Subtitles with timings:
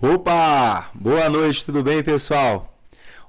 [0.00, 0.90] Opa!
[0.94, 2.72] Boa noite, tudo bem, pessoal?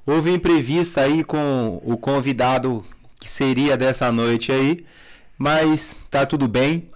[0.05, 2.85] Houve imprevista aí com o convidado
[3.19, 4.85] que seria dessa noite aí,
[5.35, 6.87] mas tá tudo bem.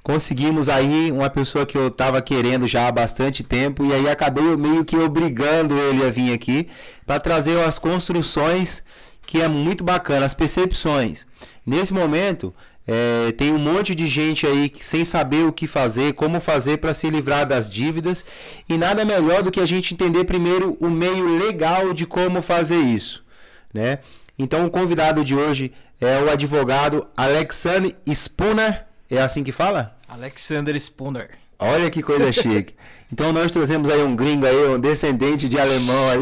[0.00, 4.56] Conseguimos aí uma pessoa que eu tava querendo já há bastante tempo e aí acabei
[4.56, 6.68] meio que obrigando ele a vir aqui
[7.04, 8.80] para trazer as construções
[9.22, 11.26] que é muito bacana, as percepções.
[11.66, 12.54] Nesse momento,
[12.86, 16.78] é, tem um monte de gente aí que, sem saber o que fazer, como fazer
[16.78, 18.24] para se livrar das dívidas.
[18.68, 22.78] E nada melhor do que a gente entender primeiro o meio legal de como fazer
[22.78, 23.24] isso.
[23.74, 23.98] Né?
[24.38, 28.84] Então, o convidado de hoje é o advogado Alexander Spooner.
[29.10, 29.96] É assim que fala?
[30.08, 31.30] Alexander Spooner.
[31.58, 32.74] Olha que coisa chique.
[33.12, 36.20] Então nós trazemos aí um gringo aí, um descendente de alemão aí.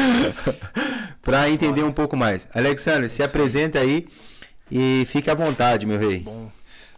[1.20, 2.48] para entender um pouco mais.
[2.54, 4.06] Alexander, se apresenta aí
[4.70, 6.20] e fique à vontade, meu rei.
[6.20, 6.50] Bom.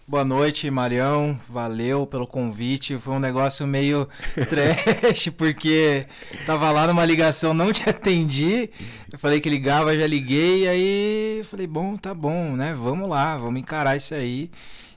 [0.08, 1.36] Boa noite, Marião.
[1.48, 2.96] Valeu pelo convite.
[2.96, 4.08] Foi um negócio meio
[4.48, 6.06] trash, porque
[6.46, 8.70] tava lá numa ligação, não te atendi.
[9.12, 10.68] Eu falei que ligava, já liguei.
[10.68, 12.72] Aí falei, bom, tá bom, né?
[12.72, 14.48] Vamos lá, vamos encarar isso aí.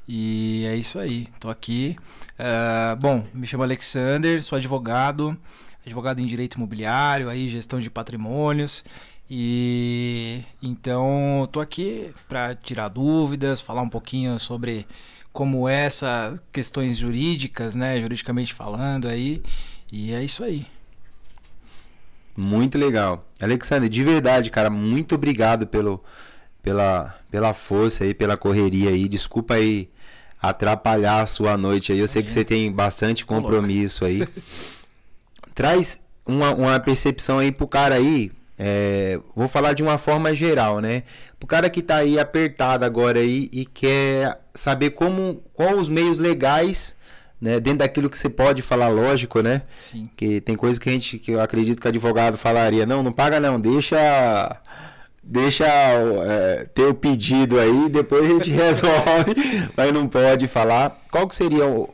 [0.07, 1.27] E é isso aí.
[1.39, 1.95] Tô aqui.
[2.39, 5.35] Uh, bom, me chamo Alexander, sou advogado,
[5.83, 8.83] advogado em direito imobiliário, aí gestão de patrimônios.
[9.29, 14.87] E então estou aqui para tirar dúvidas, falar um pouquinho sobre
[15.31, 19.43] como é essas questões jurídicas, né, juridicamente falando aí.
[19.91, 20.65] E é isso aí.
[22.35, 23.27] Muito legal.
[23.39, 26.03] Alexandre, de verdade, cara, muito obrigado pelo,
[26.63, 29.07] pela, pela força aí, pela correria aí.
[29.07, 29.89] Desculpa aí
[30.41, 31.99] atrapalhar a sua noite aí.
[31.99, 34.27] Eu sei que você tem bastante compromisso aí.
[35.53, 40.81] Traz uma, uma percepção aí pro cara aí, é, vou falar de uma forma geral,
[40.81, 41.03] né?
[41.41, 46.19] O cara que está aí apertado agora aí e quer saber como, quais os meios
[46.19, 46.93] legais,
[47.39, 47.57] né?
[47.61, 49.61] Dentro daquilo que você pode falar, lógico, né?
[49.79, 50.09] Sim.
[50.17, 53.13] Que tem coisa que a gente, que eu acredito que o advogado falaria, não, não
[53.13, 53.97] paga não, deixa,
[55.23, 60.99] deixa é, ter o pedido aí, depois a gente resolve, mas não pode falar.
[61.09, 61.89] Qual que seria o,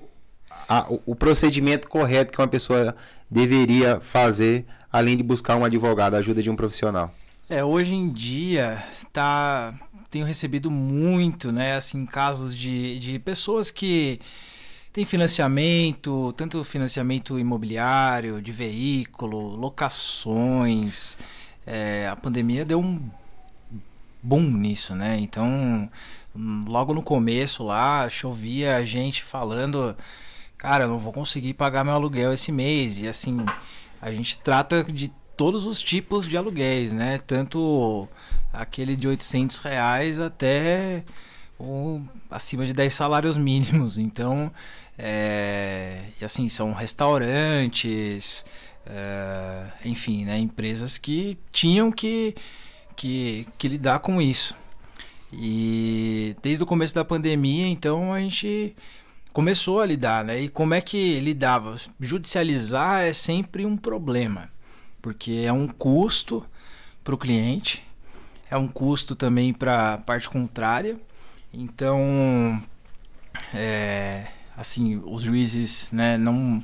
[0.68, 2.96] a, o procedimento correto que uma pessoa
[3.30, 7.14] deveria fazer além de buscar um advogado, a ajuda de um profissional?
[7.50, 9.74] É, hoje em dia tá
[10.10, 14.22] tenho recebido muito, né, assim, casos de, de pessoas que
[14.94, 21.18] têm financiamento, tanto financiamento imobiliário, de veículo, locações.
[21.68, 22.98] É, a pandemia deu um
[24.24, 25.18] boom nisso, né?
[25.20, 25.90] Então,
[26.66, 29.98] logo no começo lá, chovia gente falando,
[30.58, 33.02] cara, eu não vou conseguir pagar meu aluguel esse mês.
[33.02, 33.46] E assim,
[34.02, 37.20] a gente trata de todos os tipos de aluguéis, né?
[37.26, 38.08] Tanto
[38.54, 41.04] aquele de 800 reais até
[41.60, 43.98] o, acima de 10 salários mínimos.
[44.06, 44.52] Então,
[44.98, 48.46] é, e assim, são restaurantes,
[48.86, 50.38] é, enfim, né?
[50.38, 52.36] Empresas que tinham que,
[52.96, 54.56] que, que lidar com isso.
[55.34, 58.74] E desde o começo da pandemia, então, a gente
[59.36, 60.40] começou a lidar, né?
[60.44, 61.76] E como é que lidava?
[62.00, 64.50] Judicializar é sempre um problema,
[65.02, 66.46] porque é um custo
[67.04, 67.86] para o cliente,
[68.50, 70.98] é um custo também para a parte contrária.
[71.54, 72.64] Então,
[73.54, 76.64] é, assim, os juízes, né, não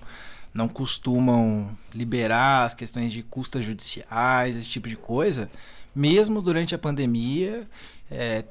[0.54, 5.50] não costumam liberar as questões de custas judiciais, esse tipo de coisa,
[5.94, 7.68] mesmo durante a pandemia
[8.12, 8.44] é,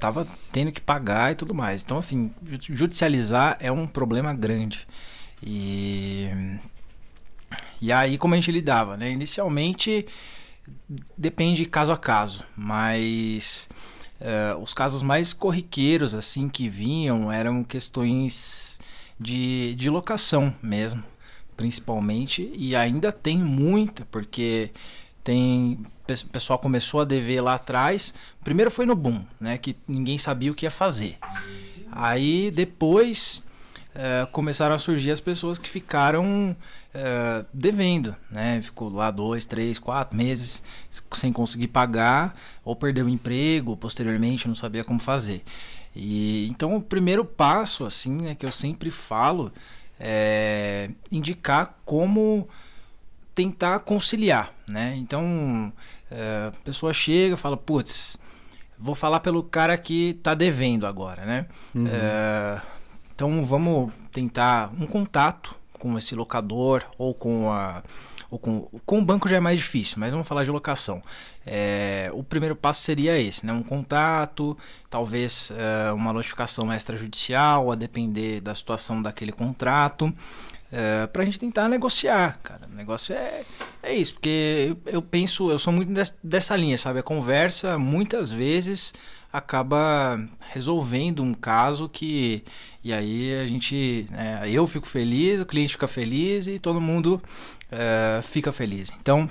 [0.51, 1.83] tendo que pagar e tudo mais.
[1.83, 4.87] Então, assim, judicializar é um problema grande.
[5.43, 6.29] E,
[7.81, 8.97] e aí, como a gente lidava?
[8.97, 9.11] Né?
[9.11, 10.07] Inicialmente,
[11.17, 13.69] depende caso a caso, mas
[14.19, 18.81] é, os casos mais corriqueiros assim que vinham eram questões
[19.19, 21.05] de, de locação mesmo,
[21.55, 24.71] principalmente, e ainda tem muita, porque
[25.23, 28.13] tem o pessoal começou a dever lá atrás.
[28.43, 31.19] Primeiro foi no boom, né, que ninguém sabia o que ia fazer.
[31.93, 33.45] Aí depois
[33.95, 36.57] é, começaram a surgir as pessoas que ficaram
[36.95, 38.61] é, devendo, né?
[38.63, 40.63] Ficou lá dois, três, quatro meses
[41.13, 45.43] sem conseguir pagar, ou perdeu o emprego, posteriormente não sabia como fazer.
[45.95, 49.53] E então o primeiro passo, assim, né, que eu sempre falo,
[49.99, 52.49] é indicar como
[53.41, 54.95] tentar conciliar, né?
[54.99, 55.73] Então,
[56.11, 58.19] é, a pessoa chega e fala, putz,
[58.79, 61.47] vou falar pelo cara que está devendo agora, né?
[61.75, 61.87] Uhum.
[61.87, 62.61] É,
[63.15, 67.83] então, vamos tentar um contato com esse locador ou com a
[68.31, 71.03] ou com, com o banco já é mais difícil, mas vamos falar de locação.
[71.45, 73.53] É, o primeiro passo seria esse, né?
[73.53, 74.57] Um contato,
[74.89, 80.15] talvez é, uma notificação extrajudicial, a depender da situação daquele contrato.
[80.73, 82.63] É, pra gente tentar negociar, cara.
[82.71, 83.43] O negócio é,
[83.83, 87.01] é isso, porque eu, eu penso, eu sou muito des, dessa linha, sabe?
[87.01, 88.95] A conversa muitas vezes
[89.33, 90.21] acaba
[90.53, 92.43] resolvendo um caso que
[92.83, 97.23] e aí a gente é, eu fico feliz o cliente fica feliz e todo mundo
[97.71, 99.29] é, fica feliz então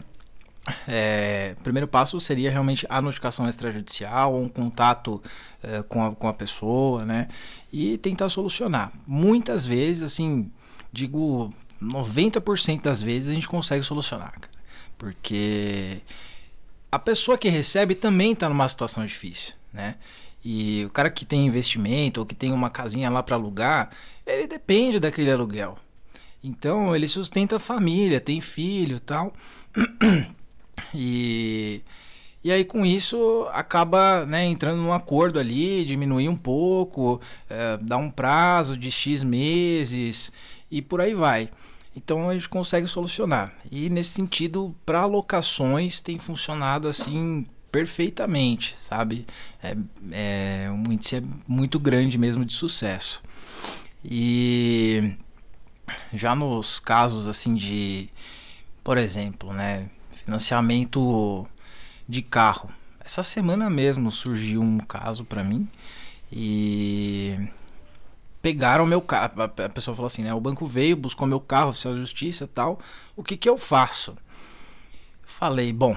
[0.87, 5.21] é, primeiro passo seria realmente a notificação extrajudicial ou um contato
[5.61, 7.27] é, com, a, com a pessoa né
[7.71, 10.49] e tentar solucionar muitas vezes assim
[10.91, 11.49] digo
[11.81, 14.33] 90% das vezes a gente consegue solucionar
[14.97, 16.01] porque
[16.91, 19.95] a pessoa que recebe também está numa situação difícil né?
[20.43, 23.89] E o cara que tem investimento ou que tem uma casinha lá para alugar,
[24.25, 25.77] ele depende daquele aluguel.
[26.43, 29.33] Então ele sustenta a família, tem filho, tal.
[30.95, 31.83] E
[32.41, 37.19] e aí com isso acaba né, entrando num acordo ali, diminuir um pouco,
[37.49, 40.31] é, dar um prazo de X meses
[40.71, 41.49] e por aí vai.
[41.95, 43.53] Então a gente consegue solucionar.
[43.71, 49.25] E nesse sentido, para locações tem funcionado assim perfeitamente, sabe?
[49.61, 49.75] É,
[50.11, 53.21] é um índice é muito grande mesmo de sucesso.
[54.03, 55.13] E
[56.13, 58.09] já nos casos assim de,
[58.83, 59.89] por exemplo, né,
[60.23, 61.47] financiamento
[62.07, 62.69] de carro.
[62.99, 65.67] Essa semana mesmo surgiu um caso para mim
[66.31, 67.35] e
[68.41, 69.41] pegaram meu carro.
[69.41, 70.33] A pessoa falou assim, né?
[70.33, 72.79] O banco veio, buscou meu carro, oficial de justiça tal.
[73.15, 74.15] O que que eu faço?
[75.23, 75.95] Falei, bom,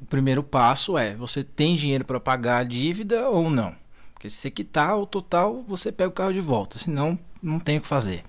[0.00, 3.74] o primeiro passo é: você tem dinheiro para pagar a dívida ou não?
[4.14, 6.78] Porque se você quitar o total, você pega o carro de volta.
[6.78, 8.24] Senão, não tem o que fazer.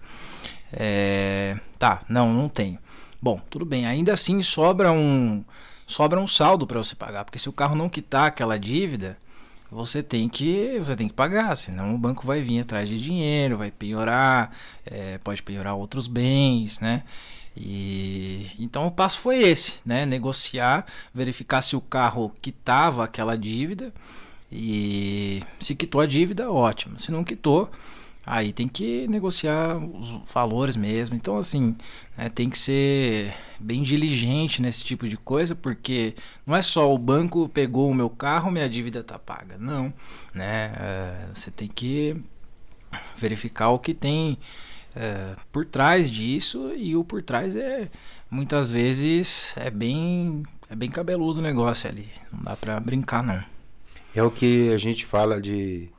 [0.71, 1.57] É...
[1.77, 2.79] Tá, não, não tenho.
[3.21, 3.85] Bom, tudo bem.
[3.85, 5.45] Ainda assim, sobra um,
[5.85, 7.23] sobra um saldo para você pagar.
[7.23, 9.17] Porque se o carro não quitar aquela dívida,
[9.74, 13.58] você tem que você tem que pagar, senão o banco vai vir atrás de dinheiro,
[13.58, 14.56] vai penhorar,
[14.86, 17.04] é, pode penhorar outros bens, né?
[17.56, 20.06] E então o passo foi esse, né?
[20.06, 23.94] Negociar, verificar se o carro quitava aquela dívida
[24.52, 27.00] e se quitou a dívida, ótimo.
[27.00, 27.72] Se não quitou,
[28.25, 31.16] aí tem que negociar os valores mesmo.
[31.16, 31.75] Então assim,
[32.18, 36.16] né, tem que ser bem diligente nesse tipo de coisa, porque
[36.46, 39.58] não é só o banco pegou o meu carro, minha dívida tá paga.
[39.58, 39.94] Não,
[40.34, 40.74] né?
[40.78, 42.16] É, você tem que
[43.18, 44.38] verificar o que tem
[44.96, 47.90] é, por trás disso e o por trás é
[48.30, 53.44] muitas vezes é bem é bem cabeludo o negócio ali não dá para brincar não
[54.16, 55.90] é o que a gente fala de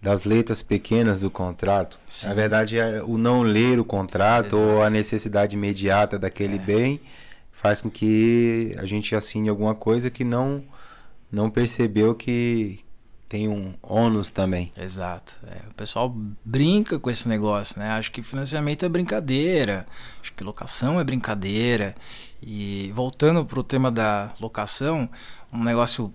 [0.00, 2.28] das letras pequenas do contrato Sim.
[2.28, 4.56] na verdade é o não ler o contrato Exato.
[4.56, 6.58] ou a necessidade imediata daquele é.
[6.58, 7.00] bem
[7.52, 10.62] faz com que a gente assine alguma coisa que não
[11.30, 12.80] não percebeu que
[13.28, 14.72] tem um ônus também.
[14.74, 15.36] Exato.
[15.46, 16.08] É, o pessoal
[16.42, 17.90] brinca com esse negócio, né?
[17.90, 19.86] Acho que financiamento é brincadeira,
[20.20, 21.94] acho que locação é brincadeira.
[22.42, 25.08] E voltando para o tema da locação,
[25.52, 26.12] um negócio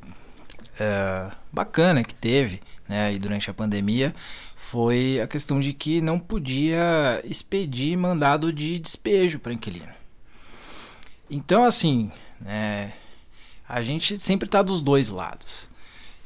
[0.79, 2.61] é, bacana que teve
[2.93, 4.13] né, durante a pandemia
[4.55, 9.91] foi a questão de que não podia expedir mandado de despejo para inquilino.
[11.29, 12.93] Então, assim, né,
[13.67, 15.67] a gente sempre está dos dois lados.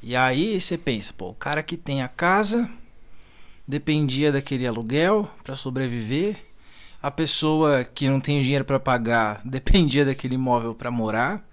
[0.03, 2.69] E aí você pensa, pô, o cara que tem a casa
[3.65, 6.35] dependia daquele aluguel para sobreviver,
[7.01, 11.47] a pessoa que não tem dinheiro para pagar dependia daquele imóvel para morar.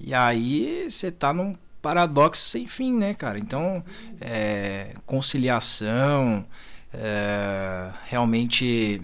[0.00, 3.38] E aí você tá num paradoxo sem fim, né, cara?
[3.38, 3.84] Então,
[4.20, 6.46] é, conciliação,
[6.94, 9.02] é, realmente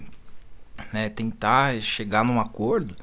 [0.93, 2.95] né, tentar chegar num acordo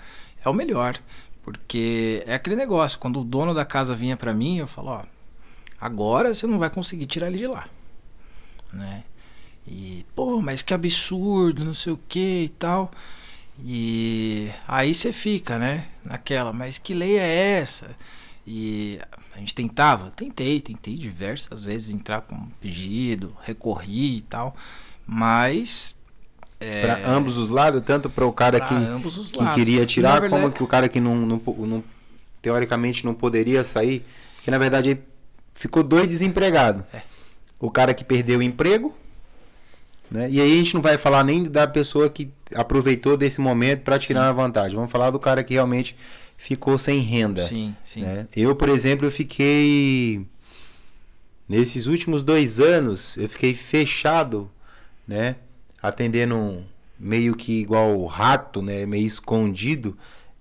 [0.45, 0.99] é o melhor.
[1.45, 5.03] Porque é aquele negócio, quando o dono da casa vinha para mim, eu falo, ó,
[5.81, 7.69] Agora você não vai conseguir tirar ele de lá,
[8.73, 9.05] né?
[9.67, 12.91] E, pô, mas que absurdo, não sei o que e tal.
[13.63, 15.87] E aí você fica, né?
[16.05, 17.95] Naquela, mas que lei é essa?
[18.47, 19.01] E
[19.35, 24.55] a gente tentava, tentei, tentei diversas vezes entrar com um pedido, recorri e tal,
[25.05, 25.97] mas
[26.61, 26.83] é...
[26.83, 28.75] para ambos os lados, tanto para o cara pra que,
[29.33, 29.55] que lados.
[29.55, 30.43] queria tirar, verdade...
[30.43, 31.85] como que o cara que não, não, não,
[32.41, 34.07] teoricamente não poderia sair,
[34.45, 34.99] que na verdade
[35.53, 36.85] ficou dois desempregados.
[36.95, 37.03] É.
[37.59, 38.95] O cara que perdeu o emprego,
[40.11, 40.29] né?
[40.31, 43.99] E aí a gente não vai falar nem da pessoa que aproveitou desse momento para
[43.99, 44.77] tirar uma vantagem.
[44.77, 45.97] Vamos falar do cara que realmente
[46.37, 47.47] ficou sem renda.
[47.47, 48.03] Sim, sim.
[48.03, 48.27] Né?
[48.37, 50.27] Eu, por exemplo, eu fiquei
[51.49, 54.51] nesses últimos dois anos, eu fiquei fechado,
[55.07, 55.37] né?
[55.81, 56.65] Atendendo
[56.99, 58.87] meio que igual rato, né?
[58.87, 59.97] Meio escondido,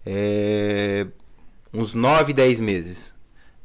[0.05, 1.05] é,
[1.73, 3.13] uns 9, 10 meses.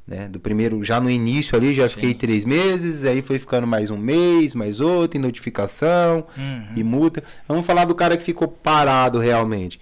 [0.06, 0.28] Né?
[0.28, 1.94] Do primeiro, já no início ali, já Sim.
[1.94, 6.66] fiquei três meses, aí foi ficando mais um mês, mais outro, e notificação, uhum.
[6.74, 7.22] e multa.
[7.46, 9.80] Vamos falar do cara que ficou parado realmente.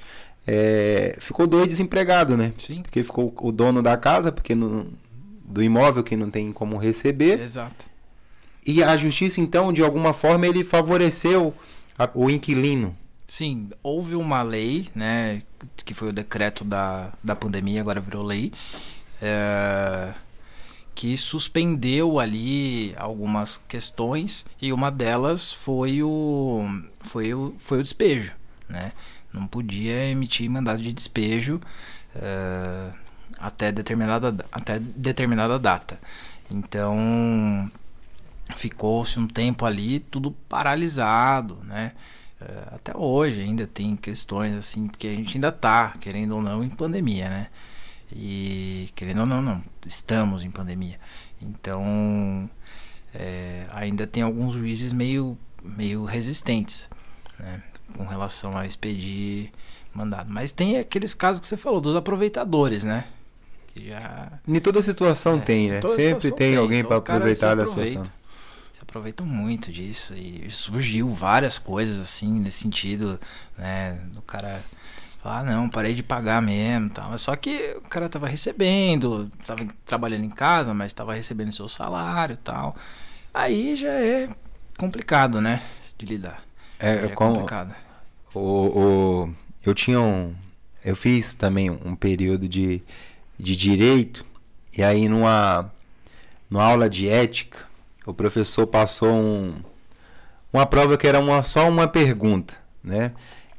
[0.50, 2.54] É, ficou dois desempregado, né?
[2.56, 2.80] Sim.
[2.80, 7.38] Porque ficou o dono da casa, porque do imóvel que não tem como receber.
[7.38, 7.84] Exato.
[8.66, 11.52] E a justiça, então, de alguma forma, ele favoreceu
[11.98, 12.96] a, o inquilino.
[13.26, 15.42] Sim, houve uma lei, né,
[15.84, 18.50] que foi o decreto da, da pandemia, agora virou lei,
[19.20, 20.14] é,
[20.94, 26.64] que suspendeu ali algumas questões e uma delas foi o,
[27.00, 28.32] foi o, foi o despejo,
[28.66, 28.92] né?
[29.32, 31.60] Não podia emitir mandado de despejo
[32.14, 32.90] é,
[33.38, 36.00] até, determinada, até determinada data.
[36.50, 37.70] Então
[38.56, 41.92] ficou-se um tempo ali tudo paralisado, né?
[42.40, 46.62] É, até hoje ainda tem questões assim, porque a gente ainda tá, querendo ou não,
[46.62, 47.48] em pandemia, né?
[48.12, 50.98] E querendo ou não, não, estamos em pandemia.
[51.42, 52.48] Então
[53.14, 56.88] é, ainda tem alguns juízes meio, meio resistentes,
[57.38, 57.62] né?
[57.98, 59.50] Com relação a expedir
[59.92, 60.30] mandado.
[60.30, 63.04] Mas tem aqueles casos que você falou, dos aproveitadores, né?
[63.74, 64.32] Que já.
[64.46, 65.80] Em toda situação é, tem, né?
[65.82, 68.04] Sempre tem, alguém então, para aproveitar da situação
[68.88, 73.20] aproveitam muito disso e surgiu várias coisas assim nesse sentido,
[73.56, 74.00] né?
[74.14, 74.62] Do cara
[75.22, 77.16] falar, ah, não, parei de pagar mesmo, tal.
[77.18, 82.38] Só que o cara tava recebendo, tava trabalhando em casa, mas tava recebendo seu salário,
[82.38, 82.74] tal.
[83.32, 84.30] Aí já é
[84.78, 85.62] complicado, né,
[85.98, 86.42] de lidar.
[86.78, 87.74] É, é como complicado.
[88.38, 89.34] O, o,
[89.66, 90.34] eu tinha um,
[90.84, 92.80] eu fiz também um período de,
[93.38, 94.24] de direito
[94.76, 95.72] e aí numa,
[96.48, 97.66] numa aula de ética
[98.06, 99.54] o professor passou um,
[100.52, 103.12] uma prova que era uma, só uma pergunta, né?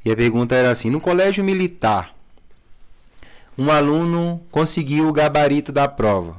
[0.04, 2.14] E a pergunta era assim: no colégio militar,
[3.56, 6.36] um aluno conseguiu o gabarito da prova,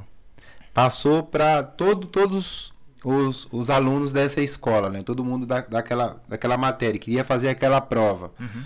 [0.73, 2.70] passou para todo, todos
[3.03, 5.01] os, os alunos dessa escola, né?
[5.03, 8.31] Todo mundo da, daquela, daquela matéria queria fazer aquela prova.
[8.39, 8.63] Uhum.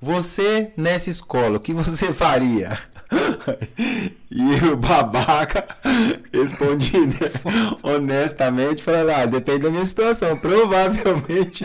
[0.00, 2.78] Você nessa escola, o que você faria?
[4.30, 5.64] e o babaca
[6.32, 7.14] respondi né,
[7.82, 10.36] honestamente, falando, ah, depende da minha situação.
[10.36, 11.64] Provavelmente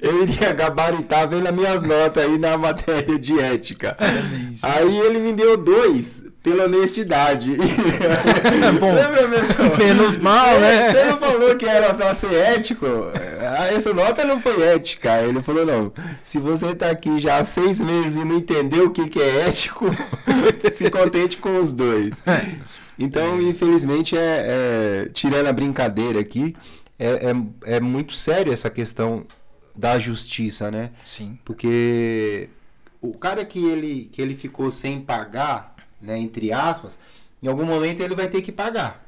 [0.00, 3.96] eu iria gabaritar vendo as minhas notas aí na matéria de ética.
[4.00, 7.56] É aí ele me deu dois pela honestidade.
[8.78, 9.76] Bom, Lembra, pessoal?
[9.76, 10.92] Menos mal, né?
[10.92, 12.86] Você não falou que era pra ser ético?
[13.40, 15.20] Ah, essa nota não foi ética.
[15.24, 18.90] Ele falou, não, se você tá aqui já há seis meses e não entendeu o
[18.90, 19.86] que, que é ético,
[20.72, 22.22] se contente com os dois.
[22.24, 22.46] É.
[22.96, 26.54] Então, infelizmente, é, é, tirando a brincadeira aqui,
[26.96, 27.32] é,
[27.66, 29.26] é, é muito sério essa questão
[29.74, 30.90] da justiça, né?
[31.04, 31.36] Sim.
[31.44, 32.48] Porque
[33.02, 36.98] o cara que ele, que ele ficou sem pagar né, entre aspas,
[37.42, 39.04] em algum momento ele vai ter que pagar.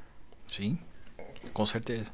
[0.47, 0.79] Sim,
[1.53, 2.11] com certeza.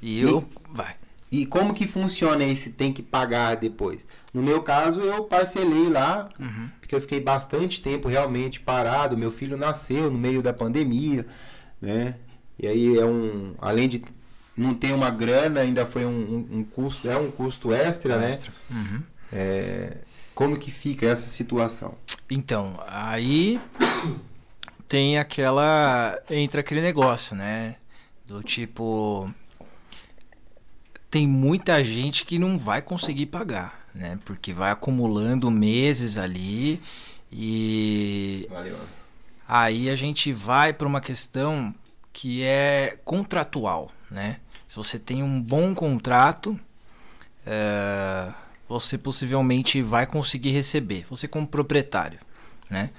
[0.00, 0.40] E eu.
[0.40, 0.96] E, vai.
[1.30, 4.06] E como que funciona esse tem que pagar depois?
[4.32, 6.68] No meu caso, eu parcelei lá, uhum.
[6.78, 9.18] porque eu fiquei bastante tempo realmente parado.
[9.18, 11.26] Meu filho nasceu no meio da pandemia,
[11.80, 12.14] né?
[12.58, 13.54] E aí é um.
[13.58, 14.02] Além de
[14.56, 18.30] não ter uma grana, ainda foi um, um, um custo, é um custo extra, né?
[18.30, 18.52] extra.
[18.70, 18.78] né?
[18.78, 19.02] Uhum.
[19.32, 19.96] É,
[20.34, 21.96] como que fica essa situação?
[22.30, 23.60] Então, aí
[24.88, 26.18] tem aquela.
[26.30, 27.76] Entra aquele negócio, né?
[28.26, 29.30] Do tipo.
[31.10, 34.18] Tem muita gente que não vai conseguir pagar, né?
[34.24, 36.82] Porque vai acumulando meses ali
[37.30, 38.46] e.
[38.50, 38.78] Valeu.
[39.46, 41.74] Aí a gente vai para uma questão
[42.12, 44.40] que é contratual, né?
[44.66, 46.58] Se você tem um bom contrato.
[47.46, 48.32] É
[48.68, 52.18] você possivelmente vai conseguir receber, você como proprietário,
[52.68, 52.90] né?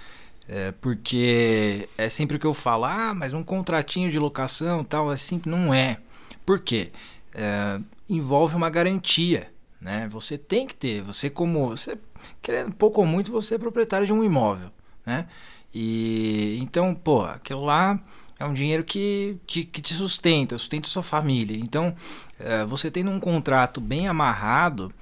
[0.48, 5.15] É, porque é sempre o que eu falo, ah, mas um contratinho de locação tal,
[5.17, 5.98] simples, não é.
[6.45, 6.91] Por quê?
[7.34, 10.07] É, envolve uma garantia, né?
[10.12, 11.98] Você tem que ter, você como, você,
[12.41, 14.69] querendo pouco ou muito, você é proprietário de um imóvel,
[15.05, 15.27] né?
[15.74, 18.00] E então, pô, aquilo lá
[18.39, 21.57] é um dinheiro que, que, que te sustenta, sustenta sua família.
[21.57, 21.95] Então,
[22.39, 24.93] é, você tendo um contrato bem amarrado,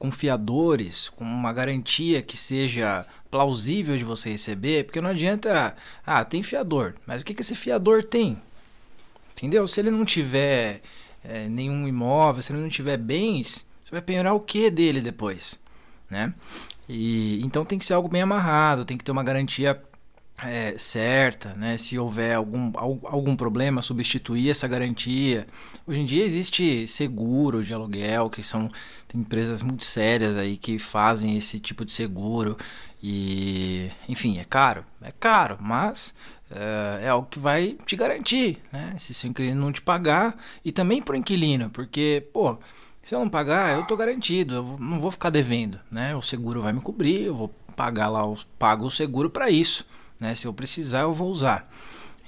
[0.00, 5.76] com fiadores, com uma garantia que seja plausível de você receber, porque não adianta,
[6.06, 8.40] ah, tem fiador, mas o que, que esse fiador tem?
[9.36, 9.68] Entendeu?
[9.68, 10.80] Se ele não tiver
[11.22, 15.60] é, nenhum imóvel, se ele não tiver bens, você vai penhorar o que dele depois,
[16.08, 16.32] né?
[16.88, 19.80] E então tem que ser algo bem amarrado, tem que ter uma garantia
[20.44, 21.76] é, certa, né?
[21.76, 25.46] Se houver algum, algum problema, substituir essa garantia.
[25.86, 28.70] Hoje em dia existe seguro de aluguel, que são
[29.08, 32.56] tem empresas muito sérias aí que fazem esse tipo de seguro
[33.02, 36.14] e, enfim, é caro, é caro, mas
[36.50, 38.94] é, é algo que vai te garantir, né?
[38.98, 42.56] Se seu inquilino não te pagar e também para o inquilino, porque, pô,
[43.02, 46.14] se eu não pagar, eu tô garantido, eu não vou ficar devendo, né?
[46.14, 48.22] O seguro vai me cobrir, eu vou pagar lá,
[48.58, 49.86] pago o seguro para isso
[50.20, 50.34] né?
[50.34, 51.68] Se eu precisar, eu vou usar.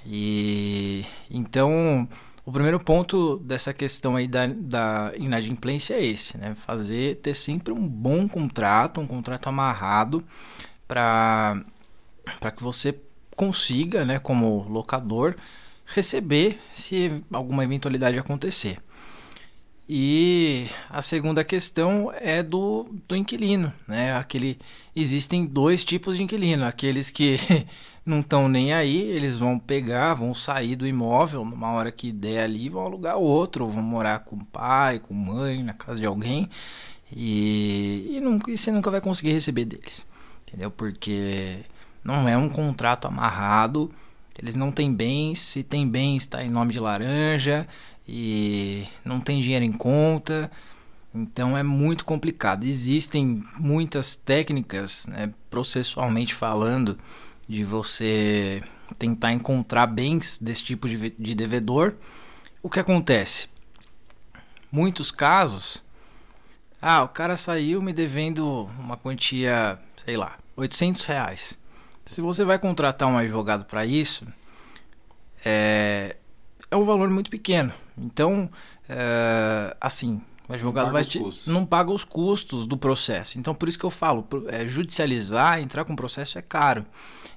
[0.05, 2.07] E então,
[2.45, 6.55] o primeiro ponto dessa questão aí da, da inadimplência é esse, né?
[6.55, 10.23] Fazer, ter sempre um bom contrato, um contrato amarrado
[10.87, 11.63] para
[12.55, 12.99] que você
[13.35, 15.35] consiga, né, como locador,
[15.85, 18.77] receber se alguma eventualidade acontecer.
[19.87, 24.15] E a segunda questão é do, do inquilino, né?
[24.15, 24.57] Aquele,
[24.95, 27.37] existem dois tipos de inquilino, aqueles que
[28.05, 32.43] não estão nem aí, eles vão pegar, vão sair do imóvel numa hora que der
[32.43, 36.49] ali, vão alugar outro, vão morar com o pai, com mãe, na casa de alguém,
[37.11, 40.07] e, e, não, e você nunca vai conseguir receber deles,
[40.47, 40.71] entendeu?
[40.71, 41.57] Porque
[42.03, 43.91] não é um contrato amarrado,
[44.37, 47.67] eles não têm bens, se tem bens está em nome de laranja,
[48.07, 50.51] e não tem dinheiro em conta.
[51.13, 52.63] Então é muito complicado.
[52.63, 56.97] Existem muitas técnicas, né, processualmente falando,
[57.47, 58.61] de você
[58.97, 61.95] tentar encontrar bens desse tipo de, de devedor.
[62.61, 63.47] O que acontece?
[64.71, 65.83] Muitos casos,
[66.81, 71.57] ah, o cara saiu me devendo uma quantia, sei lá, 800 reais.
[72.05, 74.27] Se você vai contratar um advogado para isso,
[75.45, 76.17] é,
[76.73, 77.71] é um valor muito pequeno.
[77.97, 78.49] Então,
[78.89, 83.39] é, assim, o advogado vai te, não paga os custos do processo.
[83.39, 86.85] Então, por isso que eu falo, é, judicializar, entrar com processo é caro.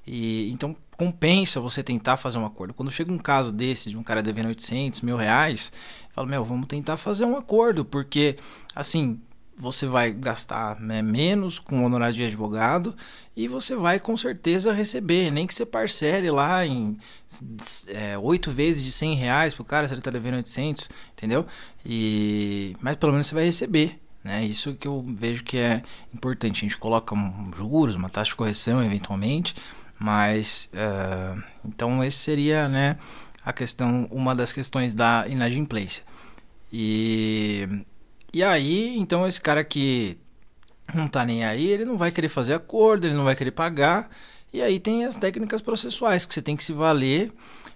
[0.07, 2.73] E então compensa você tentar fazer um acordo.
[2.73, 5.71] Quando chega um caso desse de um cara devendo 800 mil reais,
[6.11, 8.37] falo, meu, vamos tentar fazer um acordo, porque
[8.75, 9.21] assim
[9.59, 12.95] você vai gastar né, menos com honorário de advogado
[13.35, 16.99] e você vai com certeza receber, nem que você parcele lá em
[17.89, 21.47] é, oito é, vezes de 100 reais pro cara, se ele tá devendo 800, entendeu?
[21.85, 24.45] E, mas pelo menos você vai receber, né?
[24.45, 25.83] Isso que eu vejo que é
[26.13, 26.59] importante.
[26.59, 29.55] A gente coloca um juros, uma taxa de correção eventualmente,
[29.99, 32.99] mas uh, então esse seria, né,
[33.45, 36.05] a questão, uma das questões da inadimplência.
[36.73, 37.69] E
[38.37, 40.19] e aí, então esse cara que
[40.95, 44.11] não tá nem aí, ele não vai querer fazer acordo, ele não vai querer pagar.
[44.53, 47.33] E aí tem as técnicas processuais que você tem que se valer,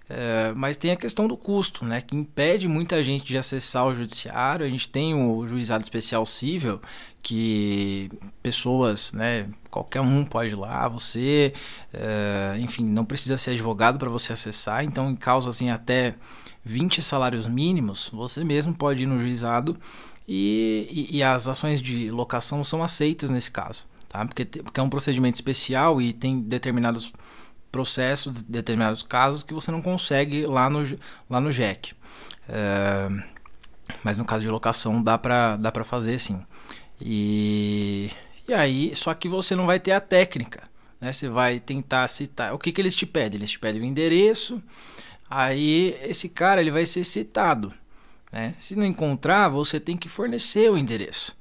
[0.07, 1.99] é, mas tem a questão do custo, né?
[1.99, 4.63] Que impede muita gente de acessar o judiciário.
[4.63, 6.79] A gente tem o juizado especial civil,
[7.23, 8.11] que
[8.43, 9.49] pessoas, né?
[9.71, 11.53] Qualquer um pode ir lá, você,
[11.91, 14.83] é, enfim, não precisa ser advogado para você acessar.
[14.83, 16.13] Então, em causas assim, até
[16.63, 19.75] 20 salários mínimos, você mesmo pode ir no juizado
[20.33, 24.25] e, e, e as ações de locação são aceitas nesse caso, tá?
[24.25, 27.11] Porque, porque é um procedimento especial e tem determinados
[27.69, 30.85] processos, determinados casos que você não consegue lá no,
[31.29, 31.93] lá no JEC.
[32.47, 33.09] É,
[34.01, 36.41] mas no caso de locação dá para dá fazer sim.
[37.01, 38.09] E,
[38.47, 40.63] e aí, só que você não vai ter a técnica.
[41.01, 41.11] Né?
[41.11, 42.53] Você vai tentar citar.
[42.53, 43.37] O que, que eles te pedem?
[43.37, 44.63] Eles te pedem o endereço.
[45.29, 47.73] Aí esse cara ele vai ser citado.
[48.31, 48.55] Né?
[48.57, 51.35] Se não encontrar, você tem que fornecer o endereço.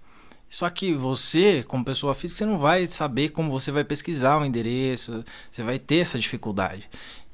[0.48, 4.44] Só que você, como pessoa física, você não vai saber como você vai pesquisar o
[4.44, 6.88] endereço, você vai ter essa dificuldade.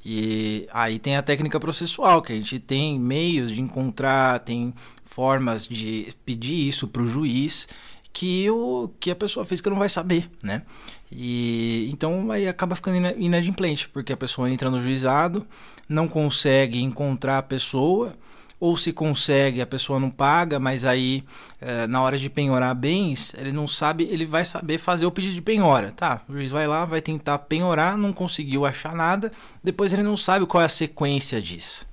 [0.05, 5.67] E aí tem a técnica processual, que a gente tem meios de encontrar, tem formas
[5.67, 7.67] de pedir isso para o juiz
[8.13, 10.63] que, o, que a pessoa física não vai saber, né?
[11.11, 15.45] E então aí acaba ficando inadimplente, porque a pessoa entra no juizado,
[15.89, 18.13] não consegue encontrar a pessoa,
[18.59, 21.23] ou se consegue, a pessoa não paga, mas aí
[21.61, 25.35] é, na hora de penhorar bens, ele não sabe, ele vai saber fazer o pedido
[25.35, 25.91] de penhora.
[25.95, 29.31] Tá, o juiz vai lá, vai tentar penhorar, não conseguiu achar nada,
[29.63, 31.87] depois ele não sabe qual é a sequência disso.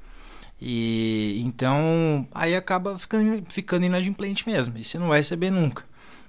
[0.60, 5.84] E então aí acaba ficando, ficando inadimplente mesmo, e você não vai receber nunca.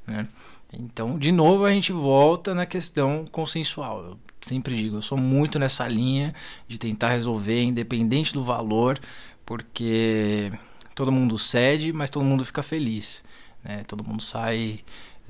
[0.05, 0.27] Né?
[0.73, 4.03] Então, de novo, a gente volta na questão consensual.
[4.03, 6.33] Eu sempre digo, eu sou muito nessa linha
[6.67, 8.99] de tentar resolver, independente do valor,
[9.45, 10.51] porque
[10.93, 13.23] todo mundo cede, mas todo mundo fica feliz.
[13.63, 13.83] Né?
[13.87, 14.83] Todo mundo sai.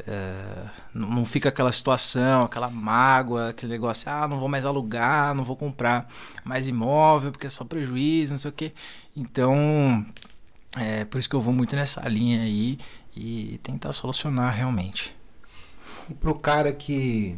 [0.07, 5.45] É, não fica aquela situação, aquela mágoa, aquele negócio, ah, não vou mais alugar, não
[5.45, 6.09] vou comprar
[6.43, 8.73] mais imóvel porque é só prejuízo, não sei o que.
[9.15, 10.05] Então,
[10.75, 12.77] é por isso que eu vou muito nessa linha aí
[13.15, 15.15] e tentar solucionar realmente.
[16.19, 17.37] Pro cara que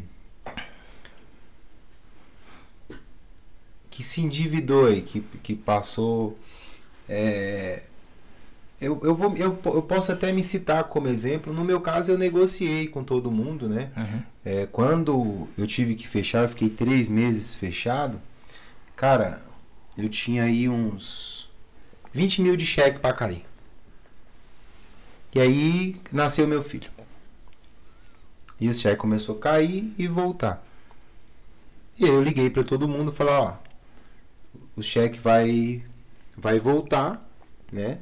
[3.98, 6.38] que se endividou aí, que, que passou.
[7.08, 7.82] É,
[8.80, 11.52] eu, eu, vou, eu, eu posso até me citar como exemplo.
[11.52, 13.90] No meu caso, eu negociei com todo mundo, né?
[13.96, 14.22] Uhum.
[14.44, 18.20] É, quando eu tive que fechar, eu fiquei três meses fechado.
[18.94, 19.42] Cara,
[19.96, 21.50] eu tinha aí uns
[22.12, 23.44] 20 mil de cheque para cair.
[25.34, 26.90] E aí nasceu meu filho.
[28.60, 30.64] E esse cheque começou a cair e voltar.
[31.98, 33.54] E aí eu liguei para todo mundo e falei, ó,
[34.76, 35.82] o cheque vai
[36.38, 37.20] vai voltar,
[37.70, 37.98] né?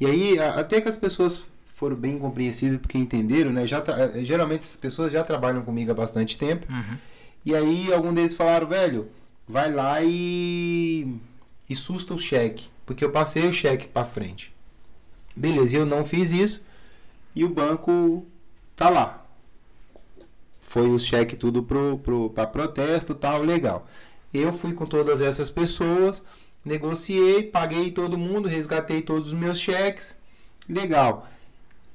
[0.00, 1.42] E aí até que as pessoas
[1.74, 3.66] foram bem compreensíveis porque entenderam, né?
[3.66, 6.66] Já eh, geralmente essas pessoas já trabalham comigo há bastante tempo.
[6.70, 6.96] Uhum.
[7.44, 9.08] E aí algum deles falaram, velho,
[9.46, 11.16] vai lá e
[11.68, 14.52] e susta o cheque, porque eu passei o cheque para frente.
[15.36, 16.64] Beleza, eu não fiz isso
[17.34, 18.26] e o banco
[18.74, 19.24] tá lá.
[20.60, 23.86] Foi o cheque tudo pro, pro, para protesto tal, legal.
[24.32, 26.24] Eu fui com todas essas pessoas,
[26.64, 30.18] negociei, paguei todo mundo, resgatei todos os meus cheques,
[30.68, 31.28] legal.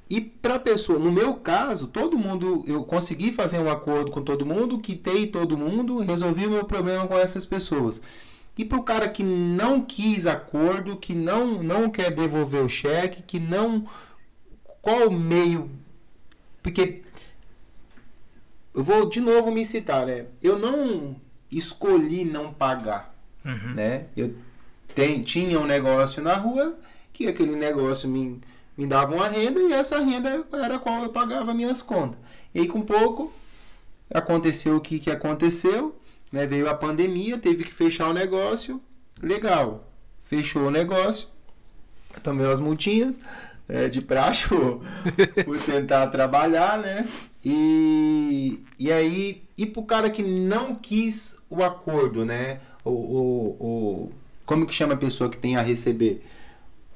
[0.09, 4.45] E para pessoa, no meu caso, todo mundo, eu consegui fazer um acordo com todo
[4.45, 8.01] mundo, quitei todo mundo, resolvi o meu problema com essas pessoas.
[8.57, 13.23] E para o cara que não quis acordo, que não, não quer devolver o cheque,
[13.23, 13.87] que não.
[14.81, 15.71] Qual o meio.
[16.61, 17.01] Porque.
[18.75, 20.25] Eu vou de novo me citar, né?
[20.41, 21.15] Eu não
[21.51, 23.15] escolhi não pagar.
[23.43, 23.73] Uhum.
[23.73, 24.05] Né?
[24.15, 24.35] Eu
[24.93, 26.77] tem, tinha um negócio na rua
[27.11, 28.41] que aquele negócio me,
[28.77, 32.19] me dava uma renda e essa renda era a qual eu pagava minhas contas.
[32.53, 33.31] E aí, com pouco,
[34.11, 35.95] aconteceu o que, que aconteceu
[36.33, 36.47] né?
[36.47, 38.81] Veio a pandemia, teve que fechar o negócio.
[39.21, 39.87] Legal.
[40.23, 41.27] Fechou o negócio.
[42.23, 43.19] Tomei as multinhas
[43.69, 44.81] é, de praxe por,
[45.45, 47.07] por tentar trabalhar, né?
[47.45, 52.59] E, e aí, e pro cara que não quis o acordo, né?
[52.83, 54.11] O, o, o,
[54.53, 56.23] como que chama a pessoa que tem a receber?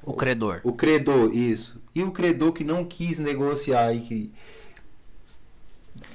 [0.04, 0.60] O credor.
[0.62, 1.82] O, o credor, isso.
[1.92, 4.32] E o credor que não quis negociar e que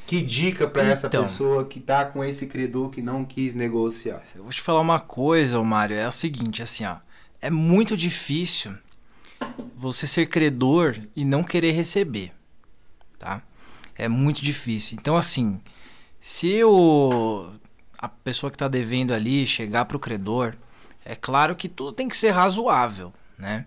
[0.05, 1.23] que dica para essa Então.
[1.23, 4.21] pessoa que tá com esse credor que não quis negociar?
[4.35, 6.97] Eu vou te falar uma coisa, Mário, é o seguinte, assim, ó,
[7.41, 8.73] é muito difícil
[9.75, 12.31] você ser credor e não querer receber,
[13.19, 13.41] tá?
[13.95, 14.97] É muito difícil.
[14.99, 15.59] Então, assim,
[16.21, 17.49] se o
[17.97, 20.55] a pessoa que está devendo ali chegar pro credor,
[21.05, 23.65] é claro que tudo tem que ser razoável, né?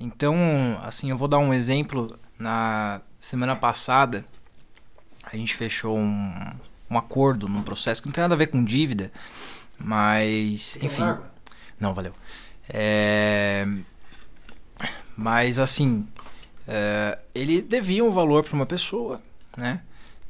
[0.00, 0.36] Então,
[0.82, 2.18] assim, eu vou dar um exemplo.
[2.38, 4.24] Na semana passada,
[5.24, 6.52] a gente fechou um,
[6.88, 9.10] um acordo num processo que não tem nada a ver com dívida,
[9.76, 11.02] mas, enfim.
[11.80, 12.12] Não, valeu.
[12.68, 13.66] É,
[15.16, 16.06] Mas assim,
[16.66, 19.20] é, ele devia um valor para uma pessoa,
[19.56, 19.82] né?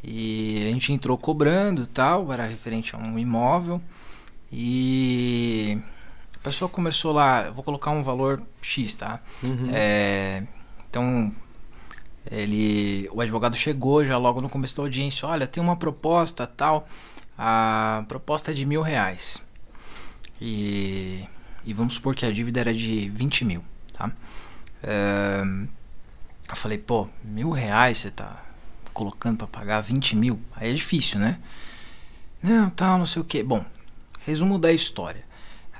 [0.02, 3.82] E a gente entrou cobrando e tal, era referente a um imóvel.
[4.50, 5.78] E
[6.40, 9.20] a pessoa começou lá, vou colocar um valor X, tá?
[9.42, 9.70] Uhum.
[9.72, 10.44] É,
[10.88, 11.32] então,
[12.30, 16.88] ele, o advogado chegou já logo no começo da audiência, olha, tem uma proposta tal,
[17.36, 19.42] a proposta é de mil reais.
[20.40, 21.24] E,
[21.64, 24.12] e vamos supor que a dívida era de 20 mil, tá?
[24.82, 25.42] É,
[26.48, 28.44] eu falei, pô, mil reais você tá
[28.94, 30.40] colocando para pagar 20 mil?
[30.54, 31.38] Aí é difícil, né?
[32.42, 33.42] Não, tal, não sei o que.
[33.42, 33.64] Bom,
[34.24, 35.27] resumo da história.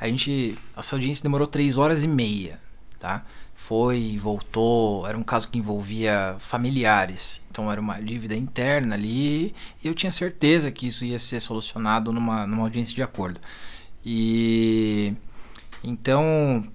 [0.01, 2.61] A gente, essa audiência demorou 3 horas e meia,
[3.01, 3.25] tá?
[3.55, 9.89] Foi voltou, era um caso que envolvia familiares, então era uma dívida interna ali, e
[9.89, 13.41] eu tinha certeza que isso ia ser solucionado numa, numa audiência de acordo.
[14.05, 15.13] E
[15.83, 16.67] então,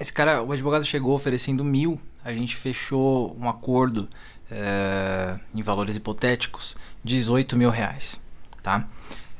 [0.00, 4.08] esse cara, o advogado chegou oferecendo mil, a gente fechou um acordo
[4.50, 8.20] eh, em valores hipotéticos, 18 mil reais,
[8.62, 8.88] tá?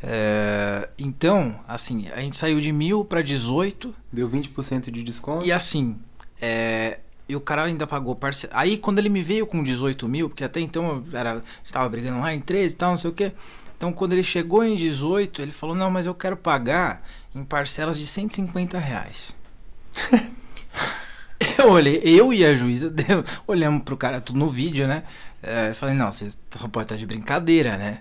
[0.02, 5.44] Eh, então, assim, a gente saiu de mil para 18 Deu 20% de desconto?
[5.44, 5.98] e assim,
[6.40, 8.52] é, e o cara ainda pagou parcela.
[8.56, 12.20] Aí quando ele me veio com 18 mil, porque até então eu era, estava brigando
[12.20, 13.32] lá em 13 e tal, não sei o que.
[13.76, 17.02] Então quando ele chegou em 18, ele falou, não, mas eu quero pagar
[17.34, 19.36] em parcelas de 150 reais.
[21.58, 22.92] eu olhei, eu e a juíza
[23.46, 25.02] olhamos pro cara tudo no vídeo, né?
[25.42, 26.28] É, falei, não, você
[26.72, 28.00] pode estar de brincadeira, né?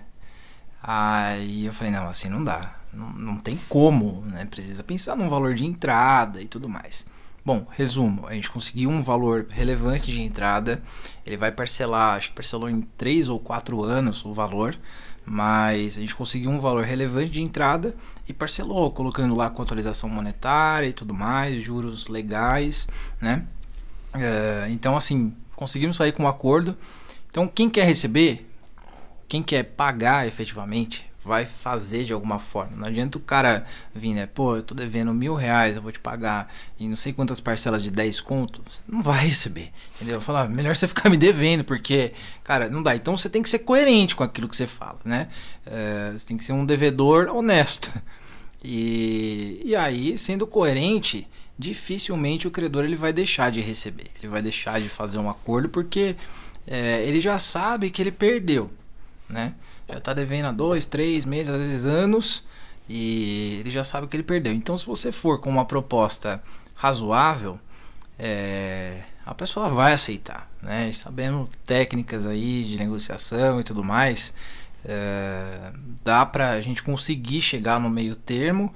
[0.82, 2.74] Aí eu falei, não, assim não dá.
[2.92, 4.44] Não, não tem como, né?
[4.46, 7.04] Precisa pensar num valor de entrada e tudo mais.
[7.44, 10.82] Bom, resumo, a gente conseguiu um valor relevante de entrada.
[11.24, 14.76] Ele vai parcelar, acho que parcelou em 3 ou 4 anos o valor,
[15.24, 17.94] mas a gente conseguiu um valor relevante de entrada
[18.26, 22.88] e parcelou, colocando lá com atualização monetária e tudo mais, juros legais,
[23.20, 23.46] né?
[24.14, 26.76] É, então, assim, conseguimos sair com um acordo.
[27.30, 28.47] Então, quem quer receber,
[29.28, 32.74] quem quer pagar efetivamente, vai fazer de alguma forma.
[32.74, 34.26] Não adianta o cara vir, né?
[34.26, 37.82] Pô, eu tô devendo mil reais, eu vou te pagar em não sei quantas parcelas
[37.82, 38.62] de 10 contos.
[38.66, 39.70] Você não vai receber.
[39.96, 40.20] Entendeu?
[40.20, 42.12] Falar, melhor você ficar me devendo, porque,
[42.42, 42.96] cara, não dá.
[42.96, 45.28] Então você tem que ser coerente com aquilo que você fala, né?
[45.66, 47.92] É, você tem que ser um devedor honesto.
[48.64, 54.06] E, e aí, sendo coerente, dificilmente o credor ele vai deixar de receber.
[54.18, 56.16] Ele vai deixar de fazer um acordo porque
[56.66, 58.70] é, ele já sabe que ele perdeu,
[59.28, 59.54] né?
[59.88, 62.44] Já está devendo há dois, três meses, às vezes anos,
[62.88, 64.52] e ele já sabe que ele perdeu.
[64.52, 66.42] Então, se você for com uma proposta
[66.74, 67.58] razoável,
[68.18, 70.90] é, a pessoa vai aceitar, né?
[70.92, 74.32] sabendo técnicas aí de negociação e tudo mais,
[74.84, 75.72] é,
[76.04, 78.72] dá para a gente conseguir chegar no meio termo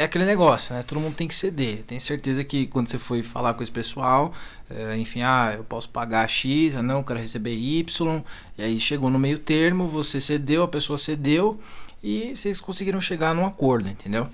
[0.00, 0.82] é aquele negócio, né?
[0.82, 1.84] Todo mundo tem que ceder.
[1.84, 4.32] Tenho certeza que quando você foi falar com esse pessoal,
[4.70, 8.24] é, enfim, ah, eu posso pagar X, ah, não, eu quero receber Y,
[8.56, 11.60] e aí chegou no meio termo, você cedeu, a pessoa cedeu,
[12.02, 14.26] e vocês conseguiram chegar num acordo, entendeu?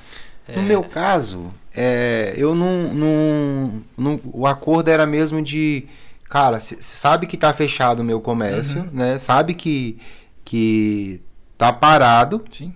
[0.48, 0.62] No é...
[0.62, 5.88] meu caso, é, eu não, não, não, O acordo era mesmo de.
[6.30, 8.90] Cara, você sabe que tá fechado o meu comércio, uhum.
[8.92, 9.18] né?
[9.18, 9.98] Sabe que,
[10.44, 11.20] que
[11.58, 12.44] tá parado.
[12.52, 12.72] Sim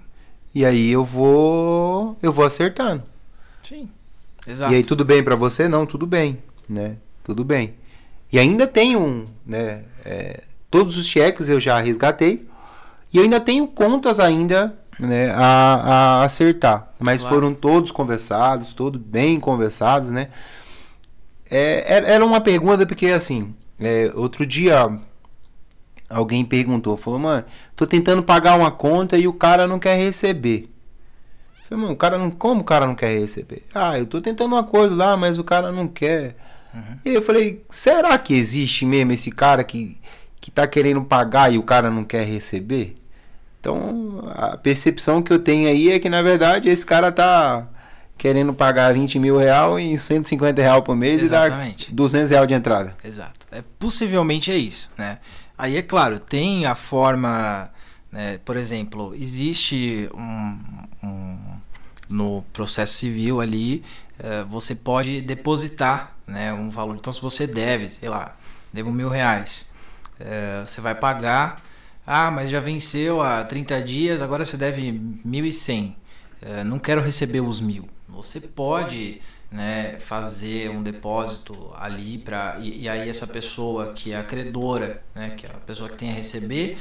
[0.55, 3.03] e aí eu vou eu vou acertando.
[3.63, 3.89] Sim.
[4.47, 4.73] Exato.
[4.73, 5.69] E aí tudo bem para você?
[5.69, 6.97] Não, tudo bem, né?
[7.23, 7.75] Tudo bem.
[8.33, 9.85] E ainda tem um, né?
[10.05, 12.47] É, todos os cheques eu já resgatei
[13.13, 15.31] e eu ainda tenho contas ainda, né?
[15.33, 16.93] A, a acertar.
[16.99, 17.37] Mas claro.
[17.37, 20.29] foram todos conversados, todos bem conversados, né?
[21.51, 25.01] É, era uma pergunta porque assim, é, outro dia
[26.11, 27.44] alguém perguntou, falou, mano,
[27.77, 30.68] tô tentando pagar uma conta e o cara não quer receber.
[31.62, 33.64] Eu falei, mano, o cara não, como o cara não quer receber?
[33.73, 36.37] Ah, eu tô tentando um acordo lá, mas o cara não quer.
[36.75, 36.99] Uhum.
[37.05, 39.96] E eu falei, será que existe mesmo esse cara que,
[40.40, 42.96] que tá querendo pagar e o cara não quer receber?
[43.61, 47.68] Então, a percepção que eu tenho aí é que, na verdade, esse cara tá
[48.16, 51.87] querendo pagar 20 mil real em 150 real por mês Exatamente.
[51.87, 52.94] e dar 200 real de entrada.
[53.03, 53.46] Exato.
[53.51, 55.18] É, possivelmente é isso, né?
[55.61, 57.70] Aí, é claro, tem a forma,
[58.11, 60.59] né, por exemplo, existe um,
[61.07, 61.38] um,
[62.09, 63.85] no processo civil ali,
[64.18, 66.96] uh, você pode depositar né, um valor.
[66.96, 68.37] Então, se você deve, sei lá,
[68.73, 69.70] devo mil reais,
[70.18, 71.61] uh, você vai pagar.
[72.07, 75.90] Ah, mas já venceu há 30 dias, agora você deve 1.100.
[75.90, 77.87] Uh, não quero receber os mil.
[78.09, 79.20] Você pode
[79.51, 85.03] né, fazer um depósito ali para e, e, aí essa pessoa que é a credora,
[85.15, 86.79] né, que é a pessoa que tem a receber,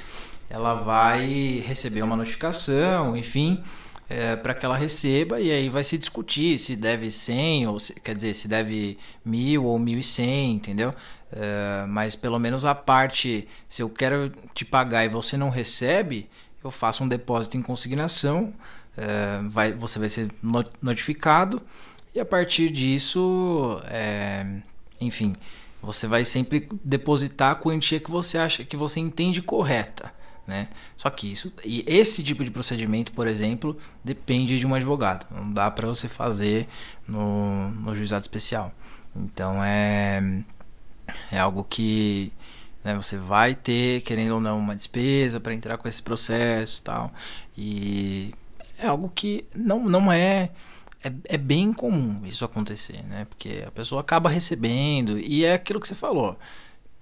[0.49, 3.63] ela vai receber uma notificação, enfim,
[4.07, 7.99] é, para que ela receba e aí vai se discutir se deve 100 ou se,
[7.99, 10.91] quer dizer se deve mil ou 1.100, entendeu?
[11.31, 16.29] É, mas pelo menos a parte se eu quero te pagar e você não recebe,
[16.63, 18.53] eu faço um depósito em consignação,
[18.97, 20.29] é, vai, você vai ser
[20.81, 21.61] notificado
[22.19, 24.45] e a partir disso, é,
[24.99, 25.37] enfim,
[25.81, 30.13] você vai sempre depositar a quantia que você acha que você entende correta.
[30.45, 30.67] Né?
[30.97, 35.25] Só que isso e esse tipo de procedimento, por exemplo, depende de um advogado.
[35.33, 36.67] Não dá para você fazer
[37.07, 38.73] no, no juizado especial.
[39.15, 40.43] Então é
[41.31, 42.33] é algo que
[42.83, 47.13] né, você vai ter, querendo ou não, uma despesa para entrar com esse processo, tal.
[47.57, 48.33] E
[48.77, 50.49] é algo que não não é
[51.03, 53.25] é, é bem comum isso acontecer, né?
[53.25, 56.37] Porque a pessoa acaba recebendo e é aquilo que você falou.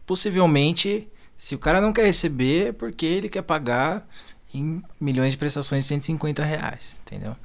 [0.06, 1.08] Possivelmente,
[1.38, 4.08] se o cara não quer receber, é porque ele quer pagar
[4.54, 7.36] em milhões de prestações de 150 reais, entendeu?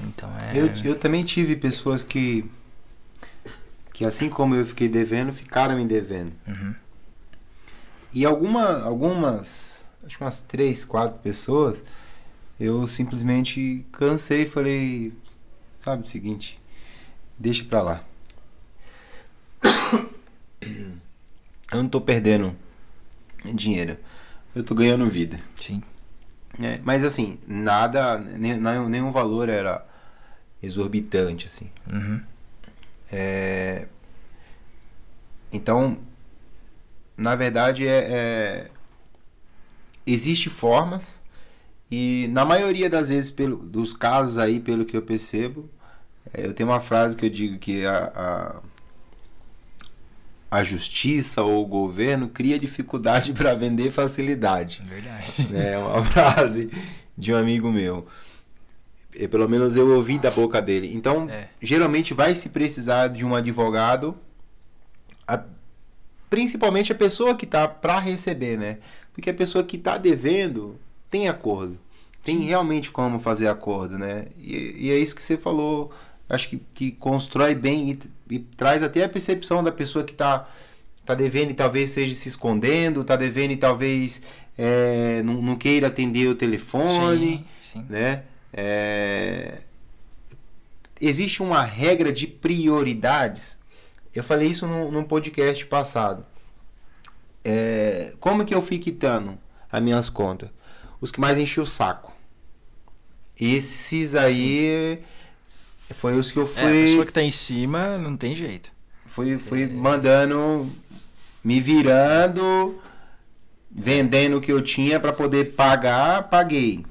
[0.00, 0.58] Então é.
[0.58, 2.44] Eu, eu também tive pessoas que.
[3.92, 6.32] que assim como eu fiquei devendo, ficaram me devendo.
[6.46, 6.74] Uhum.
[8.12, 9.84] E alguma, algumas.
[10.04, 11.82] acho que umas três, quatro pessoas,
[12.60, 15.12] eu simplesmente cansei e falei
[15.84, 16.58] Sabe o seguinte?
[17.38, 18.04] Deixa pra lá.
[21.70, 22.56] Eu não tô perdendo
[23.54, 23.98] dinheiro.
[24.54, 25.38] Eu tô ganhando vida.
[25.60, 25.82] Sim.
[26.58, 29.86] É, mas assim, nada, nenhum valor era
[30.62, 31.70] exorbitante, assim.
[31.92, 32.22] Uhum.
[33.12, 33.86] É,
[35.52, 35.98] então,
[37.14, 38.70] na verdade, é, é,
[40.06, 41.20] existe formas
[41.90, 45.70] e na maioria das vezes, pelo, dos casos aí, pelo que eu percebo,
[46.32, 48.60] eu tenho uma frase que eu digo que a,
[50.50, 54.82] a, a justiça ou o governo cria dificuldade para vender facilidade.
[54.84, 55.48] Verdade.
[55.54, 56.70] É uma frase
[57.16, 58.06] de um amigo meu.
[59.14, 60.92] E, pelo menos eu ouvi da boca dele.
[60.92, 61.48] Então, é.
[61.62, 64.16] geralmente vai se precisar de um advogado,
[65.26, 65.40] a,
[66.28, 68.78] principalmente a pessoa que está para receber, né?
[69.12, 70.76] Porque a pessoa que está devendo
[71.08, 71.78] tem acordo.
[72.24, 74.26] Tem realmente como fazer acordo, né?
[74.36, 75.92] E, e, é isso que você falou.
[76.28, 80.48] Acho que, que constrói bem e, e traz até a percepção da pessoa que está
[81.04, 84.22] tá devendo e talvez esteja se escondendo, está devendo e talvez
[84.56, 87.86] é, não, não, queira atender o telefone, sim, sim.
[87.88, 88.22] né?
[88.52, 89.58] É,
[91.00, 93.58] existe uma regra de prioridades.
[94.14, 96.24] Eu falei isso num, num podcast passado.
[97.44, 99.38] É, como que eu fui quitando
[99.70, 100.48] as minhas contas?
[101.00, 102.14] Os que mais enchiam o saco.
[103.38, 105.06] Esses aí Sim.
[105.92, 106.62] Foi os que eu fui.
[106.62, 108.72] É, a pessoa que tá em cima não tem jeito.
[109.06, 110.70] Fui, fui mandando,
[111.42, 112.80] me virando,
[113.70, 116.84] vendendo o que eu tinha para poder pagar, paguei.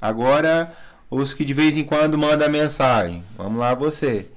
[0.00, 0.74] Agora
[1.10, 3.24] os que de vez em quando mandam mensagem.
[3.36, 4.28] Vamos lá, você.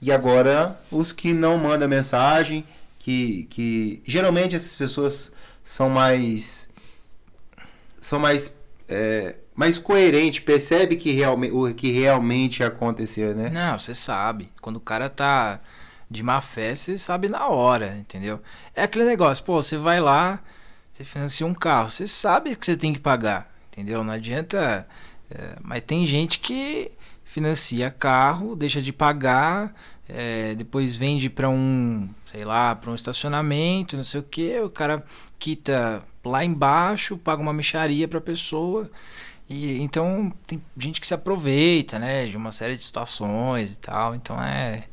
[0.00, 2.64] E agora, os que não mandam mensagem,
[2.98, 5.30] que, que geralmente essas pessoas
[5.62, 6.68] são mais.
[8.00, 8.56] são mais.
[8.88, 13.48] É, mais coerente, percebe que realmente, o que realmente aconteceu, né?
[13.48, 14.50] Não, você sabe.
[14.60, 15.60] Quando o cara tá
[16.10, 18.40] de má fé, você sabe na hora, entendeu?
[18.74, 20.40] É aquele negócio, pô, você vai lá,
[20.92, 24.02] você financia um carro, você sabe que você tem que pagar, entendeu?
[24.02, 24.84] Não adianta
[25.30, 26.90] é, mas tem gente que
[27.24, 29.72] financia carro, deixa de pagar,
[30.08, 34.68] é, depois vende para um, sei lá, para um estacionamento, não sei o que, o
[34.68, 35.04] cara
[35.38, 38.90] quita lá embaixo, paga uma micharia para a pessoa.
[39.52, 44.14] E, então tem gente que se aproveita, né, de uma série de situações e tal.
[44.14, 44.84] Então é,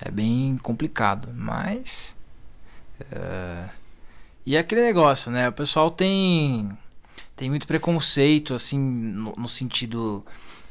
[0.00, 2.14] é bem complicado, mas
[3.10, 3.68] é,
[4.44, 5.48] e é aquele negócio, né?
[5.48, 6.76] O pessoal tem
[7.34, 10.24] tem muito preconceito, assim, no, no sentido.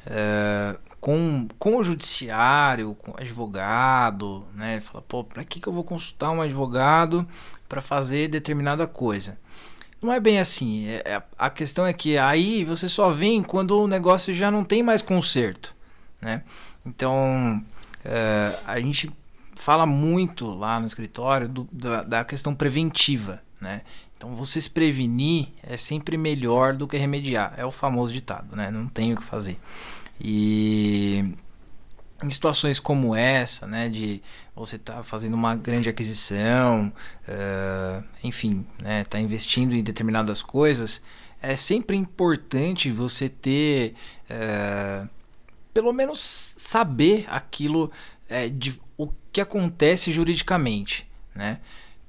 [0.05, 4.79] É, com, com o judiciário, com o advogado, né?
[4.79, 7.27] Fala, pô, pra que, que eu vou consultar um advogado
[7.67, 9.37] para fazer determinada coisa?
[10.03, 10.85] Não é bem assim.
[10.87, 14.65] É, é, a questão é que aí você só vem quando o negócio já não
[14.65, 15.73] tem mais conserto,
[16.21, 16.43] né?
[16.85, 17.63] Então,
[18.03, 19.09] é, a gente
[19.55, 23.81] fala muito lá no escritório do, da, da questão preventiva, né?
[24.17, 27.53] Então você se prevenir é sempre melhor do que remediar.
[27.55, 28.69] É o famoso ditado, né?
[28.69, 29.57] Não tem o que fazer.
[30.19, 31.33] E
[32.21, 34.21] em situações como essa, né, de
[34.55, 36.93] você estar tá fazendo uma grande aquisição,
[37.27, 41.01] uh, enfim, né, tá investindo em determinadas coisas,
[41.41, 43.95] é sempre importante você ter,
[44.29, 45.09] uh,
[45.73, 47.91] pelo menos saber aquilo
[48.29, 51.59] uh, de o que acontece juridicamente, né?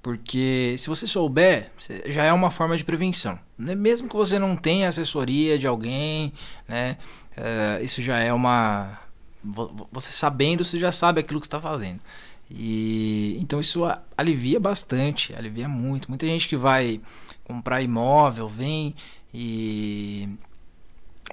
[0.02, 1.72] Porque se você souber,
[2.04, 3.38] já é uma forma de prevenção.
[3.56, 3.74] Né?
[3.74, 6.30] Mesmo que você não tenha assessoria de alguém,
[6.68, 6.98] né?
[7.82, 8.98] Isso já é uma.
[9.90, 12.00] Você sabendo, você já sabe aquilo que está fazendo.
[12.50, 13.82] E então isso
[14.16, 16.08] alivia bastante, alivia muito.
[16.08, 17.00] Muita gente que vai
[17.44, 18.94] comprar imóvel vem
[19.32, 20.28] e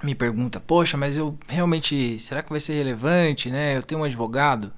[0.02, 2.18] me pergunta: Poxa, mas eu realmente.
[2.18, 3.50] Será que vai ser relevante?
[3.50, 3.76] Né?
[3.76, 4.72] Eu tenho um advogado.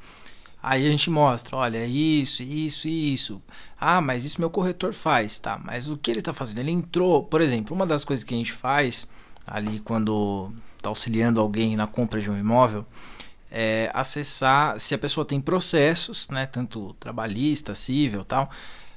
[0.67, 3.43] Aí a gente mostra, olha, é isso, isso, isso.
[3.79, 5.61] Ah, mas isso meu corretor faz, tá?
[5.63, 6.59] Mas o que ele está fazendo?
[6.59, 9.07] Ele entrou, por exemplo, uma das coisas que a gente faz
[9.47, 12.87] ali quando está auxiliando alguém na compra de um imóvel
[13.57, 18.51] é acessar se a pessoa tem processos, né, tanto trabalhista, civil, tal.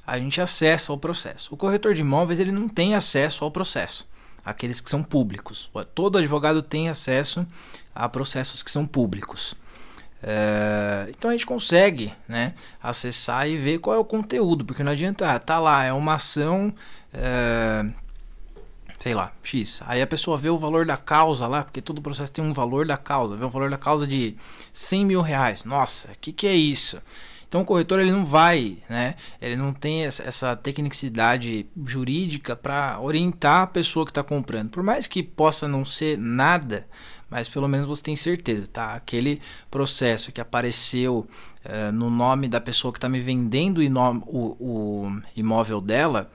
[0.04, 1.54] A gente acessa o processo.
[1.54, 4.08] O corretor de imóveis ele não tem acesso ao processo,
[4.44, 5.70] aqueles que são públicos.
[5.94, 7.46] Todo advogado tem acesso
[7.94, 9.54] a processos que são públicos.
[10.20, 14.90] É, então a gente consegue né, acessar e ver qual é o conteúdo, porque não
[14.90, 16.74] adianta, ah, tá lá, é uma ação,
[17.14, 17.86] é,
[18.98, 19.80] sei lá, X.
[19.86, 22.86] Aí a pessoa vê o valor da causa lá, porque todo processo tem um valor
[22.86, 24.36] da causa, vê o valor da causa de
[24.72, 25.64] 100 mil reais.
[25.64, 27.00] Nossa, o que, que é isso?
[27.48, 29.14] Então o corretor ele não vai, né?
[29.40, 34.70] Ele não tem essa tecnicidade jurídica para orientar a pessoa que está comprando.
[34.70, 36.86] Por mais que possa não ser nada,
[37.30, 38.92] mas pelo menos você tem certeza, tá?
[38.92, 41.26] Aquele processo que apareceu
[41.64, 43.80] uh, no nome da pessoa que está me vendendo
[44.26, 46.30] o, o, imóvel dela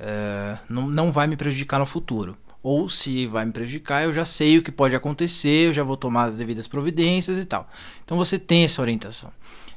[0.00, 2.36] uh, não, não vai me prejudicar no futuro.
[2.62, 5.96] Ou se vai me prejudicar, eu já sei o que pode acontecer, eu já vou
[5.96, 7.68] tomar as devidas providências e tal.
[8.04, 9.32] Então você tem essa orientação.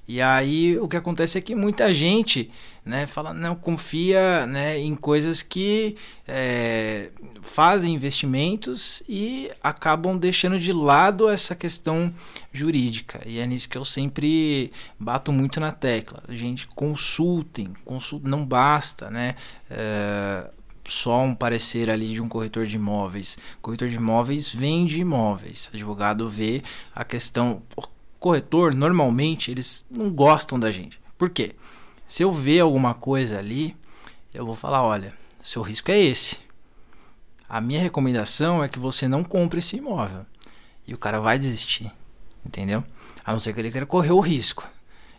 [0.09, 2.49] E aí o que acontece é que muita gente
[2.83, 5.95] né, fala, não, confia né, em coisas que
[6.27, 7.11] é,
[7.43, 12.11] fazem investimentos e acabam deixando de lado essa questão
[12.51, 13.21] jurídica.
[13.23, 16.23] E é nisso que eu sempre bato muito na tecla.
[16.27, 19.35] Gente, consultem, consultem não basta, né?
[19.69, 20.49] É,
[20.87, 23.37] só um parecer ali de um corretor de imóveis.
[23.62, 25.69] Corretor de imóveis vende imóveis.
[25.71, 26.63] Advogado vê
[26.95, 27.62] a questão
[28.19, 30.99] corretor, normalmente, eles não gostam da gente.
[31.17, 31.55] Por quê?
[32.07, 33.75] Se eu ver alguma coisa ali,
[34.33, 36.37] eu vou falar, olha, seu risco é esse.
[37.47, 40.25] a minha recomendação é que você não compre esse imóvel.
[40.87, 41.91] E o cara vai desistir,
[42.45, 42.83] entendeu?
[43.25, 44.67] A não ser que ele queira correr o risco.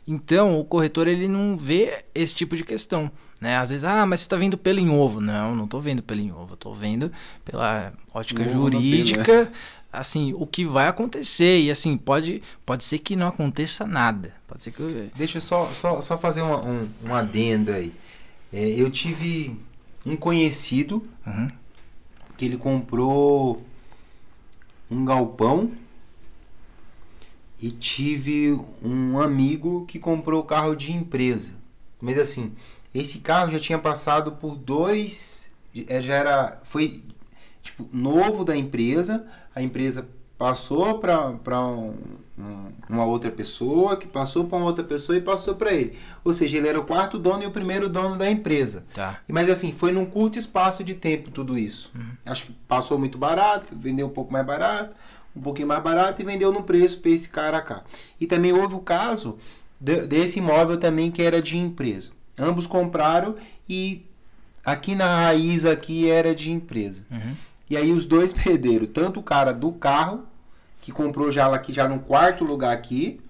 [0.07, 3.57] Então, o corretor ele não vê esse tipo de questão, né?
[3.57, 5.21] Às vezes, ah, mas você está vendo pelo em ovo.
[5.21, 6.55] Não, não estou vendo pelo em ovo.
[6.55, 7.13] Estou vendo
[7.45, 9.53] pela ótica jurídica, pelo, né?
[9.93, 11.61] Assim, o que vai acontecer.
[11.61, 14.35] E assim, pode, pode ser que não aconteça nada.
[14.47, 15.11] Pode ser que...
[15.17, 17.93] Deixa eu só, só, só fazer uma, um, um adendo aí.
[18.53, 19.57] É, eu tive
[20.05, 21.51] um conhecido uhum.
[22.37, 23.65] que ele comprou
[24.91, 25.71] um galpão
[27.61, 31.55] e tive um amigo que comprou carro de empresa.
[32.01, 32.53] Mas assim,
[32.95, 35.51] esse carro já tinha passado por dois,
[35.87, 37.05] é, já era, foi
[37.63, 39.27] tipo novo da empresa.
[39.55, 40.09] A empresa
[40.41, 41.29] passou para
[41.61, 41.95] um,
[42.39, 45.99] um, uma outra pessoa, que passou para uma outra pessoa e passou para ele.
[46.25, 48.85] Ou seja, ele era o quarto dono e o primeiro dono da empresa.
[48.95, 49.21] Tá.
[49.29, 51.91] Mas assim, foi num curto espaço de tempo tudo isso.
[51.95, 52.13] Uhum.
[52.25, 54.97] Acho que passou muito barato, vendeu um pouco mais barato,
[55.37, 57.83] um pouquinho mais barato e vendeu no preço para esse cara cá.
[58.19, 59.37] E também houve o caso
[59.79, 62.13] de, desse imóvel também que era de empresa.
[62.39, 63.37] Ambos compraram
[63.69, 64.07] e
[64.65, 67.05] aqui na raiz aqui era de empresa.
[67.11, 67.35] Uhum.
[67.71, 70.25] E aí os dois perderam, tanto o cara do carro,
[70.83, 73.21] que comprou já aqui já no quarto lugar aqui,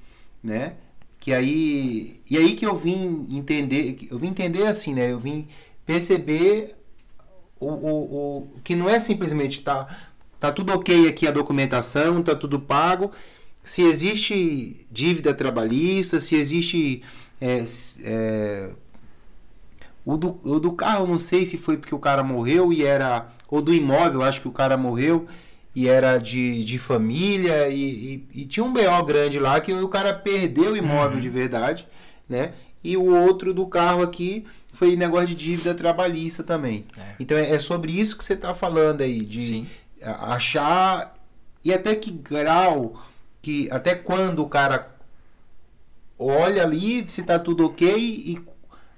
[0.42, 0.74] né?
[1.20, 5.12] Que aí e aí que eu vim entender, eu vim entender assim, né?
[5.12, 5.46] Eu vim
[5.84, 6.76] perceber
[7.58, 9.86] o, o, o que não é simplesmente tá
[10.40, 13.12] Tá tudo ok aqui a documentação, tá tudo pago.
[13.62, 17.02] Se existe dívida trabalhista, se existe.
[17.38, 17.62] É,
[18.02, 18.70] é,
[20.04, 23.28] o, do, o do carro, não sei se foi porque o cara morreu e era.
[23.48, 25.26] Ou do imóvel, acho que o cara morreu
[25.74, 29.88] e era de, de família e, e, e tinha um BO grande lá que o
[29.88, 31.20] cara perdeu o imóvel uhum.
[31.20, 31.86] de verdade,
[32.28, 32.52] né?
[32.82, 36.86] E o outro do carro aqui foi negócio de dívida trabalhista também.
[36.96, 37.14] É.
[37.20, 39.66] Então é, é, sobre isso que você está falando aí, de, Sim
[40.02, 41.14] achar
[41.64, 43.02] e até que grau
[43.42, 44.94] que até quando o cara
[46.18, 48.40] olha ali se está tudo ok e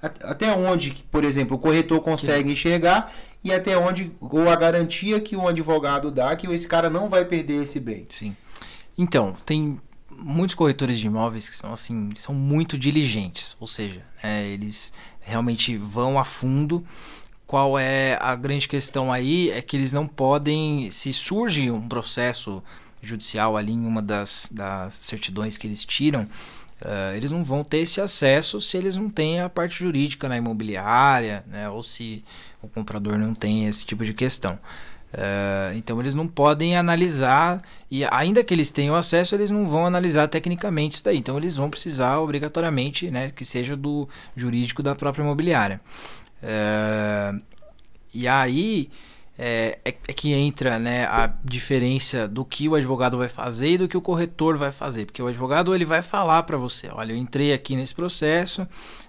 [0.02, 2.52] até onde, por exemplo, o corretor consegue Sim.
[2.52, 3.12] enxergar
[3.44, 7.24] e até onde ou a garantia que o advogado dá que esse cara não vai
[7.24, 8.06] perder esse bem.
[8.10, 8.36] Sim.
[8.98, 9.80] Então, tem
[10.10, 15.76] muitos corretores de imóveis que são assim, são muito diligentes, ou seja, né, eles realmente
[15.76, 16.84] vão a fundo
[17.46, 22.62] qual é a grande questão aí é que eles não podem, se surge um processo
[23.02, 26.26] judicial ali em uma das, das certidões que eles tiram,
[26.82, 30.36] uh, eles não vão ter esse acesso se eles não têm a parte jurídica na
[30.36, 32.22] imobiliária, né, ou se
[32.60, 34.58] o comprador não tem esse tipo de questão.
[35.12, 39.84] Uh, então eles não podem analisar e ainda que eles tenham acesso, eles não vão
[39.84, 41.18] analisar tecnicamente isso daí.
[41.18, 45.80] Então eles vão precisar obrigatoriamente, né, que seja do jurídico da própria imobiliária.
[46.42, 47.32] É,
[48.12, 48.90] e aí
[49.38, 53.78] é, é, é, que entra né, a diferença do que o advogado vai fazer e
[53.78, 55.06] do que o corretor vai fazer.
[55.06, 58.66] Porque o advogado ele vai falar para você, olha, eu entrei aqui nesse processo,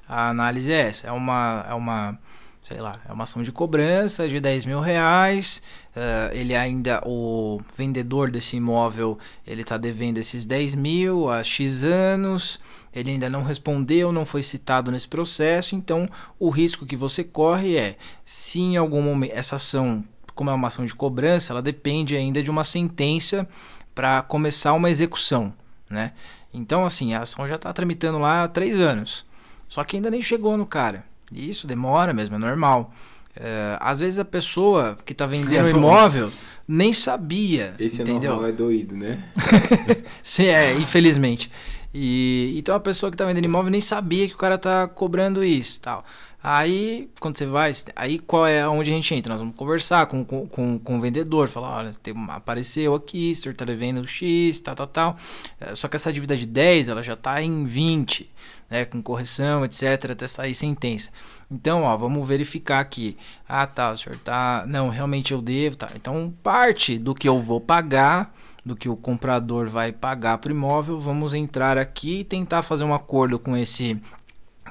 [0.08, 2.18] a análise é essa, é uma, é uma
[2.64, 5.62] sei lá, é uma ação de cobrança de 10 mil reais.
[5.96, 11.84] Uh, ele ainda, o vendedor desse imóvel, ele está devendo esses 10 mil há X
[11.84, 12.60] anos.
[12.96, 15.76] Ele ainda não respondeu, não foi citado nesse processo.
[15.76, 16.08] Então,
[16.40, 20.04] o risco que você corre é, se em algum momento essa ação,
[20.36, 23.48] como é uma ação de cobrança, ela depende ainda de uma sentença
[23.94, 25.54] para começar uma execução,
[25.90, 26.14] né?
[26.54, 29.26] Então, assim, a ação já está tramitando lá há três anos.
[29.68, 31.04] Só que ainda nem chegou no cara.
[31.32, 32.94] Isso demora mesmo, é normal.
[33.36, 36.32] É, às vezes a pessoa que está vendendo o é imóvel
[36.68, 37.74] nem sabia.
[37.80, 38.32] Esse é entendeu?
[38.32, 39.24] é normal, é doído, né?
[40.22, 41.52] Sim, é, infelizmente.
[41.94, 45.44] E então a pessoa que está vendendo imóvel nem sabia que o cara está cobrando
[45.44, 46.06] isso, tal.
[46.46, 49.32] Aí, quando você vai, aí qual é onde a gente entra?
[49.32, 53.36] Nós vamos conversar com, com, com, com o vendedor, falar, olha, tem, apareceu aqui, o
[53.36, 55.18] senhor está devendo X, tal, tal, tal.
[55.58, 58.30] É, só que essa dívida de 10, ela já está em 20
[58.70, 61.12] né, com correção, etc, até sair sentença.
[61.50, 63.16] Então, ó, vamos verificar aqui.
[63.48, 65.88] Ah, tá, o senhor tá, não, realmente eu devo, tá.
[65.96, 68.36] Então, parte do que eu vou pagar,
[68.66, 72.84] do que o comprador vai pagar para o imóvel, vamos entrar aqui e tentar fazer
[72.84, 74.02] um acordo com esse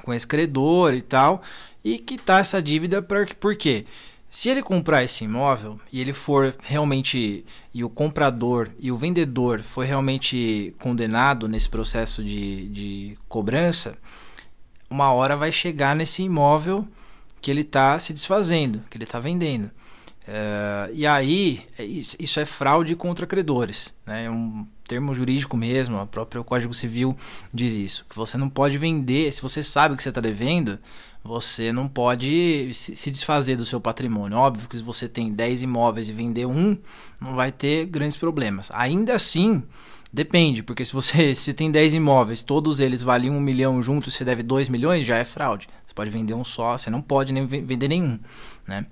[0.03, 1.41] com esse credor e tal,
[1.83, 3.85] e quitar essa dívida para por quê?
[4.29, 9.61] Se ele comprar esse imóvel e ele for realmente e o comprador e o vendedor
[9.61, 13.95] foi realmente condenado nesse processo de, de cobrança,
[14.89, 16.87] uma hora vai chegar nesse imóvel
[17.41, 19.65] que ele está se desfazendo, que ele está vendendo.
[20.27, 23.93] Uh, e aí, é isso é fraude contra credores.
[24.05, 24.25] Né?
[24.25, 27.15] É um, termo jurídico mesmo, o próprio Código Civil
[27.53, 30.77] diz isso, que você não pode vender, se você sabe que você está devendo,
[31.23, 34.37] você não pode se desfazer do seu patrimônio.
[34.37, 36.77] Óbvio que se você tem 10 imóveis e vender um,
[37.19, 38.69] não vai ter grandes problemas.
[38.73, 39.63] Ainda assim,
[40.11, 44.25] depende, porque se você se tem 10 imóveis, todos eles valem um milhão juntos, você
[44.25, 45.69] deve 2 milhões, já é fraude.
[45.87, 48.19] Você pode vender um só, você não pode nem vender nenhum.
[48.67, 48.85] Né?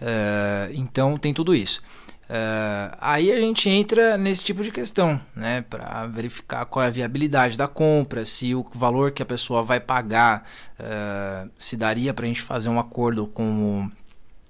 [0.00, 1.82] Uh, então tem tudo isso.
[2.24, 6.90] Uh, aí a gente entra nesse tipo de questão, né, para verificar qual é a
[6.90, 10.48] viabilidade da compra, se o valor que a pessoa vai pagar
[10.80, 13.90] uh, se daria para a gente fazer um acordo com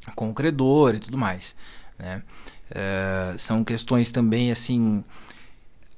[0.06, 1.56] o, com o credor e tudo mais.
[1.98, 2.22] Né?
[2.70, 5.04] Uh, são questões também assim,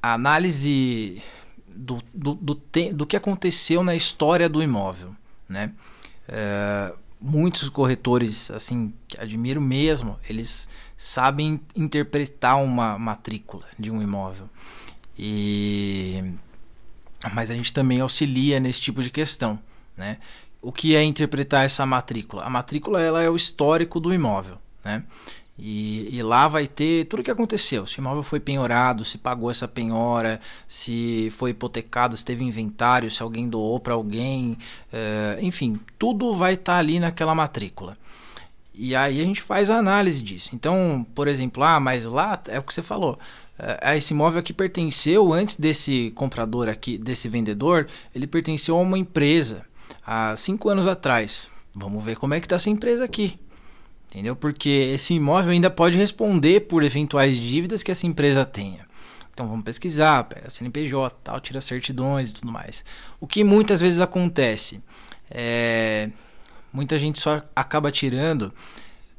[0.02, 1.22] a análise
[1.68, 5.14] do, do, do, te, do que aconteceu na história do imóvel,
[5.46, 5.72] né?
[7.20, 14.48] Muitos corretores assim que admiro mesmo, eles sabem interpretar uma matrícula de um imóvel.
[15.18, 16.34] E
[17.32, 19.58] mas a gente também auxilia nesse tipo de questão,
[19.96, 20.18] né?
[20.60, 22.44] O que é interpretar essa matrícula?
[22.44, 25.04] A matrícula ela é o histórico do imóvel, né?
[25.58, 27.86] E, e, lá vai ter tudo o que aconteceu.
[27.86, 30.38] Se o imóvel foi penhorado, se pagou essa penhora,
[30.68, 34.58] se foi hipotecado, se teve inventário, se alguém doou para alguém,
[34.92, 37.96] uh, enfim, tudo vai estar tá ali naquela matrícula.
[38.74, 40.50] E aí a gente faz a análise disso.
[40.52, 43.18] Então, por exemplo, ah, mas lá é o que você falou.
[43.58, 48.98] É, esse imóvel aqui pertenceu antes desse comprador aqui, desse vendedor, ele pertenceu a uma
[48.98, 49.64] empresa
[50.06, 51.48] há cinco anos atrás.
[51.74, 53.38] Vamos ver como é que está essa empresa aqui.
[54.08, 54.34] Entendeu?
[54.36, 58.86] Porque esse imóvel ainda pode responder por eventuais dívidas que essa empresa tenha.
[59.32, 62.84] Então vamos pesquisar, pega a CNPJ, tal, tira certidões e tudo mais.
[63.20, 64.80] O que muitas vezes acontece
[65.30, 66.08] é
[66.72, 68.52] muita gente só acaba tirando.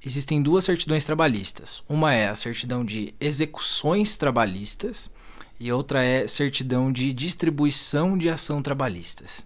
[0.05, 1.83] Existem duas certidões trabalhistas.
[1.89, 5.11] Uma é a certidão de execuções trabalhistas
[5.59, 9.45] e outra é certidão de distribuição de ação trabalhistas.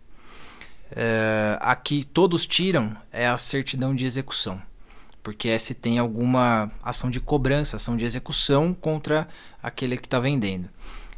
[0.94, 4.62] É, aqui todos tiram é a certidão de execução,
[5.24, 9.28] porque é se tem alguma ação de cobrança, ação de execução contra
[9.62, 10.70] aquele que está vendendo.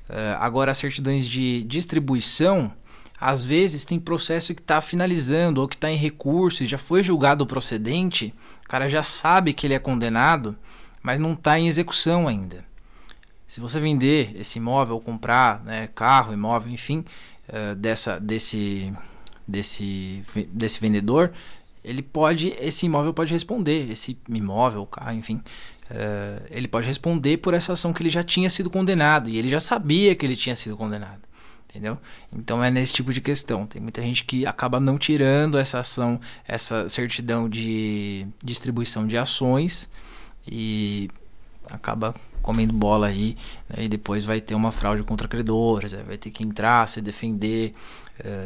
[0.10, 2.74] É, agora, as certidões de distribuição
[3.20, 7.01] às vezes tem processo que está finalizando ou que está em recurso e já foi
[7.01, 8.34] julgado procedente,
[8.66, 10.58] o cara já sabe que ele é condenado,
[11.01, 12.66] mas não está em execução ainda.
[13.47, 17.06] Se você vender esse imóvel ou comprar né, carro, imóvel, enfim,
[17.47, 18.91] uh, dessa, desse,
[19.47, 21.32] desse, desse vendedor,
[21.84, 25.36] ele pode, esse imóvel pode responder, esse imóvel, carro, enfim,
[25.92, 29.50] uh, ele pode responder por essa ação que ele já tinha sido condenado e ele
[29.50, 31.22] já sabia que ele tinha sido condenado
[31.74, 31.98] entendeu?
[32.32, 33.66] Então é nesse tipo de questão.
[33.66, 39.90] Tem muita gente que acaba não tirando essa ação, essa certidão de distribuição de ações
[40.48, 41.10] e
[41.68, 42.14] acaba
[42.44, 43.36] comendo bola aí,
[43.70, 43.86] né?
[43.86, 47.74] e depois vai ter uma fraude contra credores, vai ter que entrar, se defender,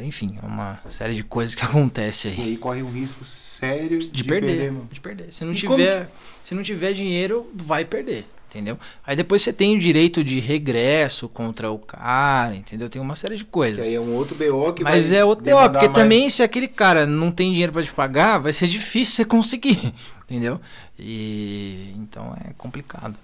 [0.04, 2.38] enfim, é uma série de coisas que acontece aí.
[2.38, 5.34] E aí corre um risco sério de, de perder, perder de perder.
[5.34, 6.10] Se não tiver,
[6.44, 8.80] se não tiver dinheiro, vai perder entendeu?
[9.06, 12.90] Aí depois você tem o direito de regresso contra o cara, entendeu?
[12.90, 13.84] Tem uma série de coisas.
[13.84, 15.94] Que aí é um outro BO que Mas é outro BO, porque mais...
[15.94, 19.94] também se aquele cara não tem dinheiro para te pagar, vai ser difícil você conseguir,
[20.24, 20.60] entendeu?
[20.98, 23.20] E então é complicado.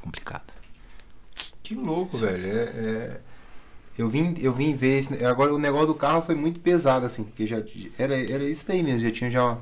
[0.00, 0.52] Complicado.
[1.62, 2.26] Que louco, Sim.
[2.26, 2.46] velho.
[2.46, 3.20] É, é,
[3.98, 5.24] Eu vim, eu vim ver esse...
[5.24, 7.62] agora o negócio do carro foi muito pesado assim, porque já
[7.98, 9.58] era era isso daí mesmo, já tinha já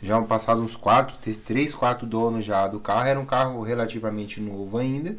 [0.00, 1.14] já passado uns quatro,
[1.44, 3.06] três, quatro donos já do carro.
[3.06, 5.16] Era um carro relativamente novo ainda.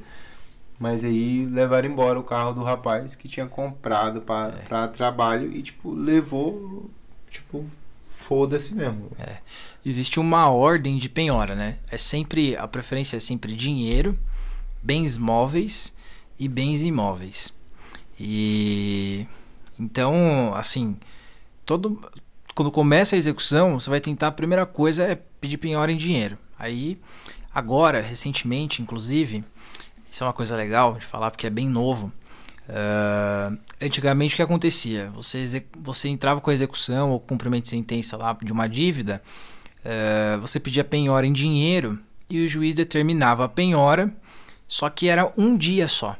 [0.79, 4.87] Mas aí levaram embora o carro do rapaz que tinha comprado para é.
[4.87, 6.89] trabalho e, tipo, levou,
[7.29, 7.65] tipo,
[8.13, 9.11] foda-se mesmo.
[9.19, 9.37] É.
[9.85, 11.79] Existe uma ordem de penhora, né?
[11.91, 14.17] É sempre, a preferência é sempre dinheiro,
[14.81, 15.93] bens móveis
[16.39, 17.53] e bens imóveis.
[18.19, 19.25] E
[19.79, 20.97] então, assim,
[21.65, 22.01] todo
[22.59, 26.37] quando começa a execução, você vai tentar, a primeira coisa é pedir penhora em dinheiro.
[26.57, 26.99] Aí,
[27.55, 29.45] agora, recentemente, inclusive,
[30.11, 32.11] isso é uma coisa legal de falar porque é bem novo.
[32.67, 35.09] Uh, antigamente o que acontecia?
[35.11, 39.21] Você, você entrava com a execução ou cumprimento de sentença lá de uma dívida,
[39.79, 41.97] uh, você pedia penhora em dinheiro
[42.29, 44.13] e o juiz determinava a penhora,
[44.67, 46.17] só que era um dia só.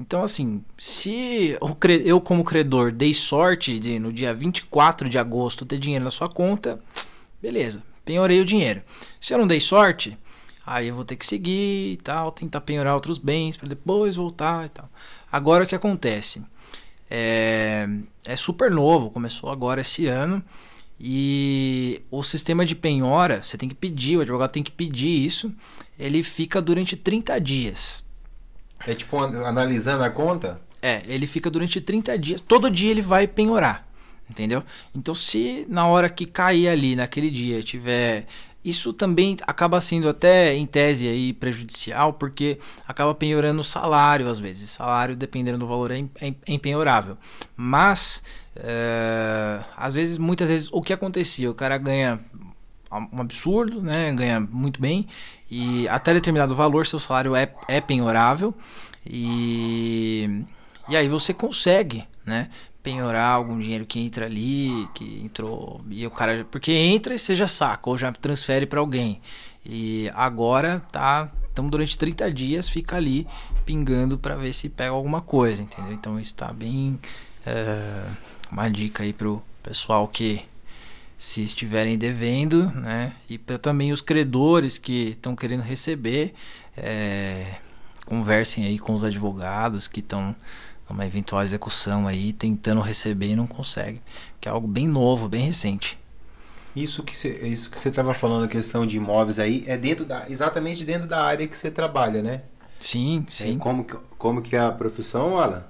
[0.00, 1.56] Então, assim, se
[2.04, 6.26] eu, como credor, dei sorte de no dia 24 de agosto ter dinheiro na sua
[6.26, 6.80] conta,
[7.40, 8.82] beleza, penhorei o dinheiro.
[9.20, 10.18] Se eu não dei sorte,
[10.66, 14.66] aí eu vou ter que seguir e tal, tentar penhorar outros bens para depois voltar
[14.66, 14.88] e tal.
[15.30, 16.42] Agora o que acontece?
[17.08, 17.88] É,
[18.24, 20.42] é super novo, começou agora esse ano.
[20.98, 25.52] E o sistema de penhora, você tem que pedir, o advogado tem que pedir isso.
[25.98, 28.04] Ele fica durante 30 dias.
[28.86, 30.60] É tipo analisando a conta?
[30.80, 32.40] É, ele fica durante 30 dias.
[32.40, 33.86] Todo dia ele vai penhorar.
[34.28, 34.64] Entendeu?
[34.94, 38.26] Então, se na hora que cair ali, naquele dia, tiver.
[38.64, 44.38] Isso também acaba sendo até em tese aí prejudicial, porque acaba penhorando o salário às
[44.38, 44.70] vezes.
[44.70, 47.18] Salário, dependendo do valor, é, é, é empenhorável.
[47.56, 48.22] Mas,
[48.56, 51.50] é, às vezes, muitas vezes, o que acontecia?
[51.50, 52.20] O cara ganha
[53.12, 54.12] um absurdo, né?
[54.12, 55.08] Ganha muito bem.
[55.54, 58.54] E até determinado valor, seu salário é, é penhorável.
[59.04, 60.44] E,
[60.88, 62.48] e aí você consegue, né?
[62.82, 67.36] penhorar algum dinheiro que entra ali, que entrou, e o cara, porque entra e você
[67.36, 69.20] já saca, ou já transfere para alguém.
[69.64, 73.26] E agora tá, então durante 30 dias fica ali
[73.66, 75.92] pingando para ver se pega alguma coisa, entendeu?
[75.92, 76.98] Então isso tá bem
[77.46, 78.04] é,
[78.50, 80.42] uma dica aí pro pessoal que
[81.22, 83.14] se estiverem devendo, né?
[83.30, 86.34] E para também os credores que estão querendo receber,
[86.76, 87.58] é,
[88.04, 90.34] conversem aí com os advogados que estão
[90.90, 94.02] uma eventual execução aí, tentando receber e não consegue.
[94.40, 95.96] Que é algo bem novo, bem recente.
[96.74, 100.04] Isso que você, isso que você estava falando, a questão de imóveis aí, é dentro
[100.04, 102.42] da, exatamente dentro da área que você trabalha, né?
[102.80, 103.54] Sim, é, sim.
[103.54, 103.84] É, como,
[104.18, 105.62] como que é a profissão, Alan?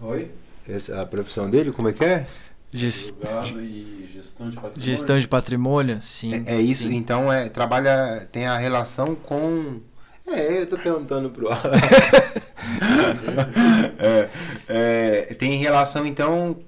[0.00, 0.30] Oi?
[0.66, 2.26] Essa, a profissão dele, como é que é?
[2.72, 3.14] Gest...
[3.58, 4.86] e gestão de patrimônio.
[4.86, 6.44] Gestão de patrimônio, sim.
[6.46, 6.94] É, é isso, sim.
[6.94, 9.80] então é, trabalha, tem a relação com
[10.26, 11.48] é, eu tô perguntando pro
[13.98, 14.28] é,
[14.68, 16.60] é, Tem relação, então,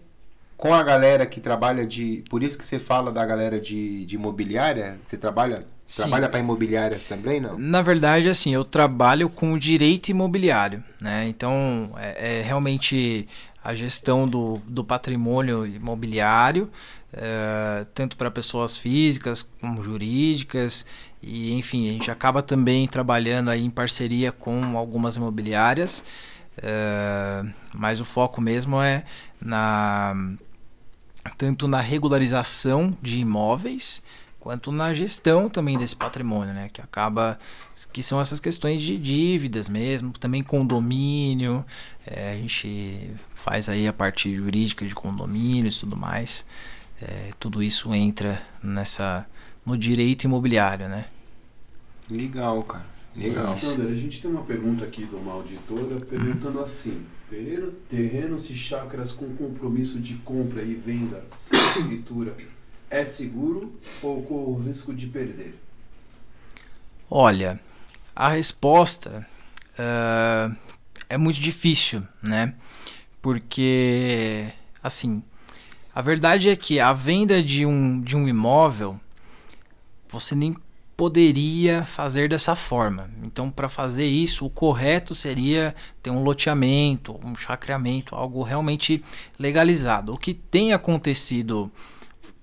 [0.57, 2.25] com a galera que trabalha de.
[2.29, 4.99] Por isso que você fala da galera de, de imobiliária?
[5.07, 7.59] Você trabalha Trabalha para imobiliárias também, não?
[7.59, 11.27] Na verdade, assim, eu trabalho com direito imobiliário, né?
[11.29, 13.29] Então, é, é realmente
[13.65, 16.71] a gestão do, do patrimônio imobiliário,
[17.11, 20.85] é, tanto para pessoas físicas como jurídicas,
[21.23, 26.05] e enfim, a gente acaba também trabalhando aí em parceria com algumas imobiliárias,
[26.59, 29.05] uh, mas o foco mesmo é
[29.41, 30.15] na
[31.39, 34.03] tanto na regularização de imóveis
[34.39, 36.69] quanto na gestão também desse patrimônio, né?
[36.71, 37.39] Que acaba
[37.91, 41.65] que são essas questões de dívidas mesmo, também condomínio,
[42.07, 43.11] é, a gente
[43.45, 46.47] faz aí a parte jurídica de condomínios, tudo mais,
[47.01, 49.27] é, tudo isso entra nessa
[49.67, 51.05] no direito imobiliário, né?
[52.11, 52.87] Legal, cara.
[53.15, 53.47] Legal.
[53.49, 58.55] Sander, a gente tem uma pergunta aqui de uma auditora perguntando assim: terreno, terrenos e
[58.55, 62.35] chácaras com compromisso de compra e venda sem escritura
[62.89, 65.55] é seguro ou com o risco de perder?
[67.11, 67.61] Olha,
[68.17, 69.27] a resposta
[69.79, 70.57] uh,
[71.09, 72.55] é muito difícil, né?
[73.25, 74.53] Porque,
[74.83, 75.23] assim,
[75.95, 79.01] a verdade é que a venda de um, de um imóvel,
[80.07, 80.55] você nem
[80.95, 83.11] poderia fazer dessa forma.
[83.23, 89.03] Então, para fazer isso, o correto seria ter um loteamento, um chacreamento, algo realmente
[89.39, 90.13] legalizado.
[90.13, 91.73] O que tem acontecido,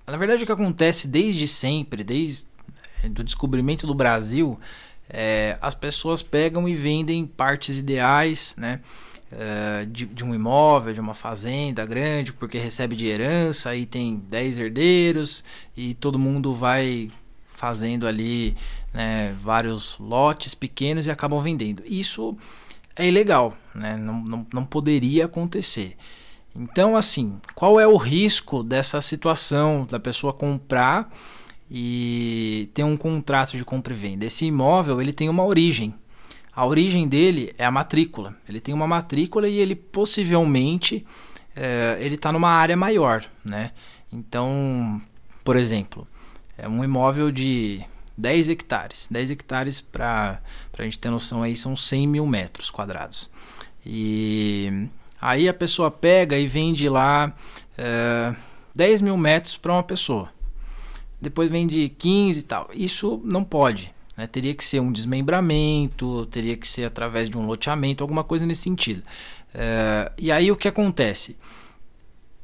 [0.04, 2.44] na verdade, o que acontece desde sempre, desde
[3.04, 4.58] o eh, descobrimento do Brasil,
[5.08, 8.80] é, as pessoas pegam e vendem partes ideais, né?
[9.34, 14.22] É, de, de, um imóvel, de uma fazenda grande, porque recebe de herança, aí tem
[14.28, 15.42] 10 herdeiros
[15.74, 17.10] e todo mundo vai
[17.46, 18.54] fazendo ali
[18.92, 21.82] né, vários lotes pequenos e acabam vendendo.
[21.86, 22.36] Isso
[22.94, 23.96] é ilegal, né?
[23.96, 25.96] não, não, não poderia acontecer.
[26.54, 31.10] Então, assim, qual é o risco dessa situação da pessoa comprar
[31.70, 34.26] e ter um contrato de compra e venda?
[34.26, 35.94] Esse imóvel ele tem uma origem.
[36.54, 38.36] A origem dele é a matrícula.
[38.48, 41.04] Ele tem uma matrícula e ele possivelmente
[41.56, 43.72] é, ele está numa área maior, né?
[44.10, 45.00] Então,
[45.44, 46.06] por exemplo,
[46.56, 47.82] é um imóvel de
[48.16, 49.08] 10 hectares.
[49.10, 50.40] 10 hectares, para
[50.78, 53.30] a gente ter noção aí, são 100 mil metros quadrados.
[53.84, 54.88] E
[55.20, 57.34] aí a pessoa pega e vende lá
[57.76, 58.34] é,
[58.74, 60.30] 10 mil metros para uma pessoa.
[61.20, 62.70] Depois vende 15 e tal.
[62.74, 63.92] Isso não pode.
[64.22, 64.26] Né?
[64.26, 68.62] Teria que ser um desmembramento, teria que ser através de um loteamento, alguma coisa nesse
[68.62, 69.02] sentido.
[69.54, 71.36] É, e aí o que acontece?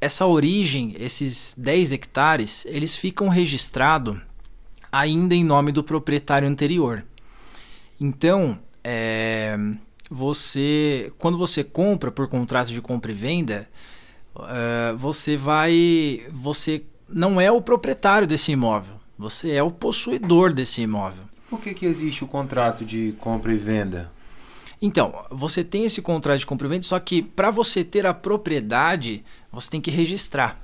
[0.00, 4.18] essa origem, esses 10 hectares, eles ficam registrados
[4.90, 7.04] ainda em nome do proprietário anterior.
[8.00, 9.58] Então, é,
[10.08, 13.68] você, quando você compra por contrato de compra e venda,
[14.38, 20.80] é, você vai, você não é o proprietário desse imóvel, você é o possuidor desse
[20.80, 21.24] imóvel.
[21.48, 24.10] Por que, que existe o contrato de compra e venda?
[24.80, 28.14] Então, você tem esse contrato de compra e venda, só que para você ter a
[28.14, 30.60] propriedade, você tem que registrar.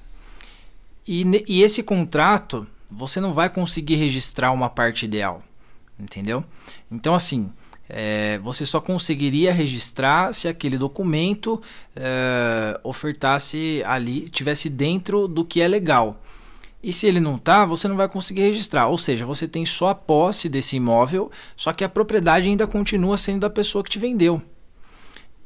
[1.06, 5.42] E, e esse contrato, você não vai conseguir registrar uma parte ideal,
[5.98, 6.44] entendeu?
[6.90, 7.50] Então, assim,
[7.88, 11.60] é, você só conseguiria registrar se aquele documento
[11.94, 16.22] é, ofertasse ali, tivesse dentro do que é legal.
[16.84, 18.88] E se ele não tá, você não vai conseguir registrar.
[18.88, 23.16] Ou seja, você tem só a posse desse imóvel, só que a propriedade ainda continua
[23.16, 24.42] sendo da pessoa que te vendeu.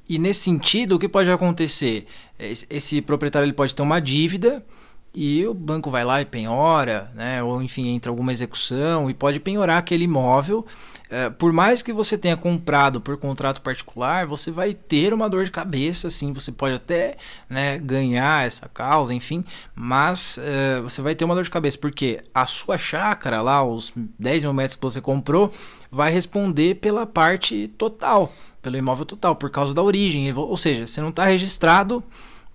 [0.09, 2.07] E nesse sentido, o que pode acontecer?
[2.41, 4.67] Esse proprietário ele pode ter uma dívida
[5.21, 7.43] e o banco vai lá e penhora, né?
[7.43, 10.65] ou enfim, entra alguma execução e pode penhorar aquele imóvel.
[11.11, 15.45] É, por mais que você tenha comprado por contrato particular, você vai ter uma dor
[15.45, 16.33] de cabeça, sim.
[16.35, 17.17] Você pode até
[17.51, 19.45] né, ganhar essa causa, enfim,
[19.75, 23.93] mas é, você vai ter uma dor de cabeça, porque a sua chácara lá, os
[24.21, 25.53] 10 mil metros que você comprou,
[25.91, 30.33] vai responder pela parte total, pelo imóvel total, por causa da origem.
[30.33, 32.05] Ou seja, você não está registrado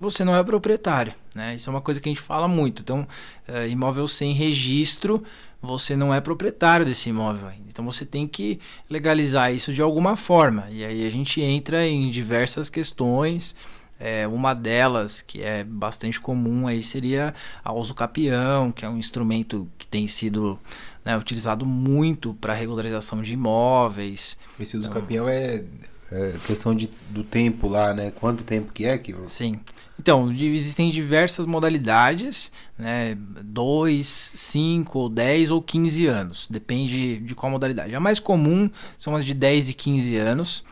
[0.04, 1.14] você não é proprietário.
[1.34, 1.56] Né?
[1.56, 2.82] Isso é uma coisa que a gente fala muito.
[2.82, 3.08] Então,
[3.48, 5.24] é, imóvel sem registro,
[5.62, 7.66] você não é proprietário desse imóvel ainda.
[7.70, 10.68] Então, você tem que legalizar isso de alguma forma.
[10.70, 13.56] E aí a gente entra em diversas questões.
[14.00, 17.34] É, uma delas, que é bastante comum, aí seria
[17.64, 20.60] a uso capião, que é um instrumento que tem sido
[21.06, 24.38] né, utilizado muito para regularização de imóveis.
[24.60, 25.64] Esse uso então, capião é
[26.14, 28.12] é questão de, do tempo lá, né?
[28.12, 29.16] Quanto tempo que é que...
[29.28, 29.60] Sim.
[30.00, 33.18] Então, existem diversas modalidades, né?
[33.18, 36.48] 2, 5, 10 ou 15 anos.
[36.50, 37.96] Depende de qual modalidade.
[37.96, 40.64] A mais comum são as de 10 e 15 anos,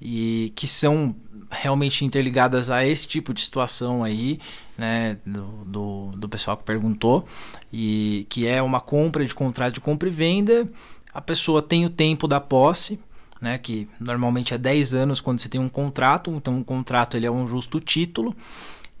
[0.00, 1.14] e que são
[1.50, 4.40] realmente interligadas a esse tipo de situação aí,
[4.76, 7.26] né, do, do, do, pessoal que perguntou,
[7.72, 10.68] e que é uma compra de contrato de compra e venda,
[11.12, 12.98] a pessoa tem o tempo da posse,
[13.42, 17.26] né, que normalmente é 10 anos quando você tem um contrato, então um contrato ele
[17.26, 18.34] é um justo título,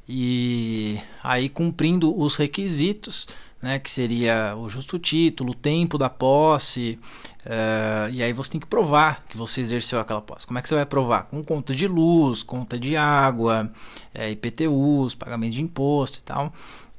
[0.08, 3.28] e aí cumprindo os requisitos,
[3.62, 6.98] né, que seria o justo título, o tempo da posse,
[7.46, 10.44] uh, e aí você tem que provar que você exerceu aquela posse.
[10.44, 11.22] Como é que você vai provar?
[11.28, 13.70] Com conta de luz, conta de água,
[14.12, 16.52] é, IPTUs, pagamento de imposto e tal.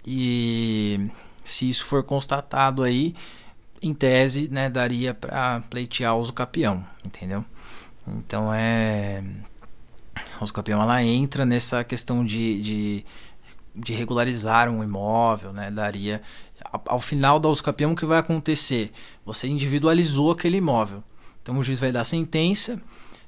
[0.08, 1.10] E
[1.44, 3.14] se isso for constatado aí,
[3.84, 7.44] em tese, né, daria para pleitear uso capião, entendeu?
[8.08, 9.24] Então é.
[10.40, 13.06] O uso capião ela entra nessa questão de, de,
[13.76, 15.70] de regularizar um imóvel, né?
[15.70, 16.22] Daria.
[16.86, 18.92] Ao final da uso capião, o que vai acontecer?
[19.26, 21.04] Você individualizou aquele imóvel.
[21.42, 22.80] Então o juiz vai dar sentença,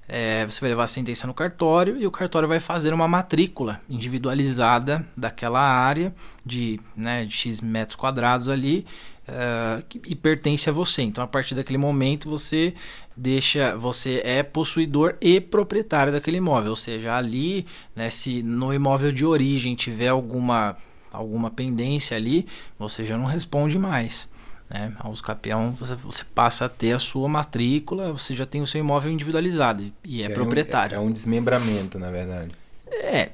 [0.07, 3.81] é, você vai levar a sentença no cartório e o cartório vai fazer uma matrícula
[3.89, 6.13] individualizada daquela área
[6.45, 8.85] de, né, de X metros quadrados ali
[9.27, 11.01] uh, e pertence a você.
[11.01, 12.73] Então, a partir daquele momento, você
[13.15, 16.71] deixa, você é possuidor e proprietário daquele imóvel.
[16.71, 17.65] Ou seja, ali,
[17.95, 20.75] né, se no imóvel de origem tiver alguma
[21.11, 22.45] alguma pendência ali,
[22.77, 24.27] você já não responde mais.
[24.69, 24.93] Né?
[24.99, 28.79] Aos capião você, você, passa a ter a sua matrícula, você já tem o seu
[28.79, 30.99] imóvel individualizado e é, é proprietário.
[30.99, 32.51] Um, é, um desmembramento, na verdade.
[32.91, 33.29] É,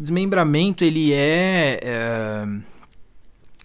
[0.00, 2.46] o desmembramento ele é, é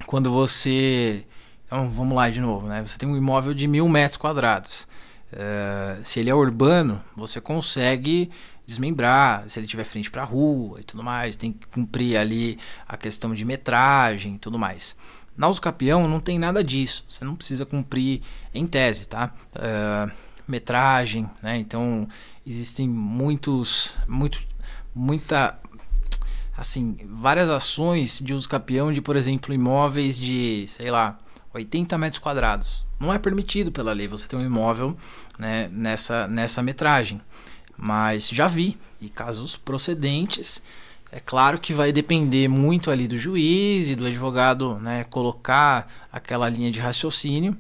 [0.06, 1.24] quando você
[1.72, 2.86] então vamos lá de novo, né?
[2.86, 4.86] Você tem um imóvel de mil metros quadrados.
[5.32, 8.30] Uh, se ele é urbano, você consegue
[8.68, 12.60] desmembrar, se ele tiver frente para a rua e tudo mais, tem que cumprir ali
[12.86, 14.98] a questão de metragem e tudo mais.
[15.38, 18.22] Na Usucapião não tem nada disso, você não precisa cumprir
[18.54, 19.34] em tese, tá?
[19.56, 20.12] Uh,
[20.46, 21.56] metragem, né?
[21.56, 22.06] Então
[22.46, 24.42] existem muitos, muito,
[24.94, 25.58] muita,
[26.58, 31.18] assim, várias ações de uso capião de, por exemplo, imóveis de, sei lá,
[31.54, 32.86] 80 metros quadrados.
[33.00, 34.96] Não é permitido pela lei você ter um imóvel
[35.38, 37.22] né, nessa, nessa metragem.
[37.78, 40.62] Mas já vi, e casos procedentes,
[41.12, 46.48] é claro que vai depender muito ali do juiz e do advogado né, colocar aquela
[46.48, 47.58] linha de raciocínio,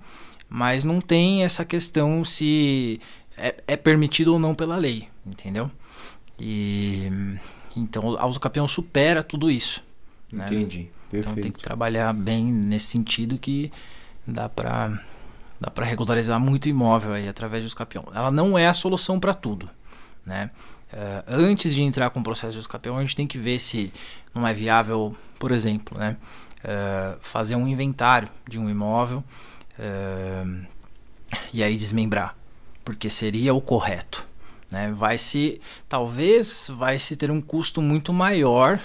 [0.47, 3.01] mas não tem essa questão se
[3.35, 5.69] é, é permitido ou não pela lei, entendeu?
[6.39, 7.09] E
[7.75, 9.83] então a uso capião supera tudo isso.
[10.31, 10.45] Né?
[11.11, 11.29] Perfeito.
[11.29, 13.71] Então tem que trabalhar bem nesse sentido que
[14.25, 14.99] dá para
[15.59, 18.05] dá para regularizar muito imóvel aí através do escapião.
[18.15, 19.69] Ela não é a solução para tudo,
[20.25, 20.49] né?
[20.91, 23.93] Uh, antes de entrar com o processo de escapião, a gente tem que ver se
[24.33, 26.17] não é viável, por exemplo, né?
[26.63, 29.23] Uh, fazer um inventário de um imóvel
[29.77, 30.65] uh,
[31.53, 32.35] e aí desmembrar,
[32.83, 34.25] porque seria o correto,
[34.69, 34.91] né?
[34.91, 38.81] Vai se talvez vai se ter um custo muito maior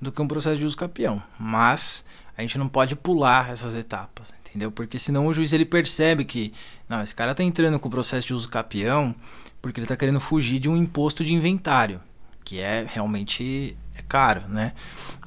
[0.00, 1.22] do que um processo de uso capião.
[1.38, 2.04] Mas
[2.36, 4.70] a gente não pode pular essas etapas, entendeu?
[4.70, 6.52] Porque senão o juiz ele percebe que,
[6.88, 9.14] não, esse cara está entrando com o processo de uso capião
[9.60, 12.00] porque ele está querendo fugir de um imposto de inventário,
[12.44, 14.72] que é realmente é caro, né?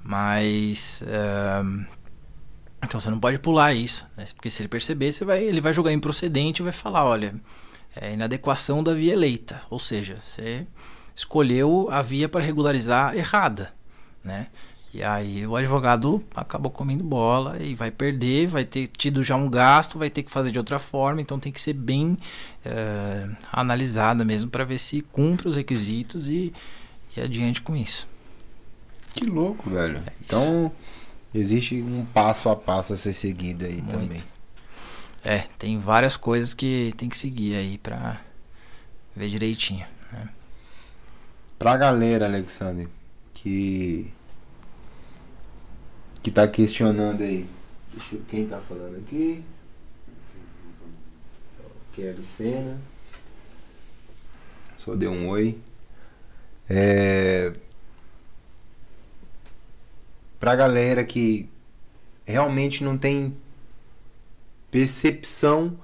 [0.04, 1.86] Mas uh,
[2.84, 4.26] então você não pode pular isso, né?
[4.34, 7.36] porque se ele perceber, você vai, ele vai jogar improcedente e vai falar, olha,
[7.96, 10.66] é inadequação da via eleita, ou seja, você
[11.16, 13.74] escolheu a via para regularizar errada,
[14.24, 14.48] né?
[14.94, 19.50] E aí o advogado acabou comendo bola e vai perder, vai ter tido já um
[19.50, 22.18] gasto, vai ter que fazer de outra forma, então tem que ser bem
[22.66, 26.54] é, analisada mesmo para ver se cumpre os requisitos e,
[27.16, 28.06] e adiante com isso.
[29.14, 29.98] Que louco, velho.
[30.06, 30.70] É então
[31.34, 33.92] existe um passo a passo a ser seguido aí Muito.
[33.92, 34.24] também.
[35.24, 38.20] É, tem várias coisas que tem que seguir aí pra
[39.16, 39.86] ver direitinho.
[40.12, 40.28] Né?
[41.58, 42.90] Pra galera, Alexandre,
[43.42, 44.14] que
[46.22, 47.48] que tá questionando aí.
[47.92, 49.44] Deixa eu, quem tá falando aqui?
[51.94, 52.80] Kelly Senna.
[54.78, 55.58] Só deu um oi.
[56.70, 57.54] É...
[60.40, 61.50] Pra galera que
[62.26, 63.36] realmente não tem
[64.70, 65.78] percepção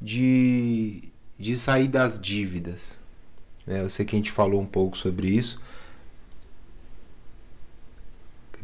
[0.00, 1.04] de,
[1.38, 3.00] de sair das dívidas.
[3.66, 5.60] É, eu sei que a gente falou um pouco sobre isso.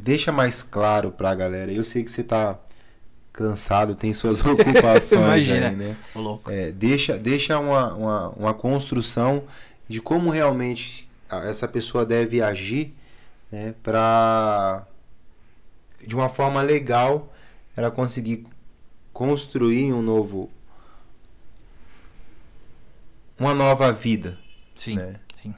[0.03, 1.71] Deixa mais claro pra galera.
[1.71, 2.59] Eu sei que você tá
[3.33, 5.97] cansado, tem suas ocupações aí, né?
[6.49, 9.45] É, deixa deixa uma, uma, uma construção
[9.89, 12.95] de como realmente essa pessoa deve agir
[13.51, 14.85] né, para
[16.07, 17.33] de uma forma legal
[17.77, 18.47] ela conseguir
[19.13, 20.51] construir um novo
[23.39, 24.39] uma nova vida.
[24.77, 25.17] Sim, né?
[25.43, 25.55] sim.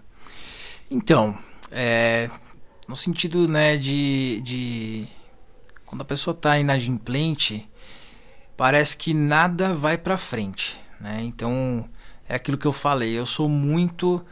[0.90, 1.36] Então,
[1.70, 2.30] é,
[2.88, 5.06] no sentido né, de, de
[5.86, 7.68] quando a pessoa está inadimplente,
[8.56, 10.78] parece que nada vai para frente.
[11.00, 11.20] Né?
[11.22, 11.88] Então,
[12.28, 13.10] é aquilo que eu falei.
[13.10, 14.24] Eu sou muito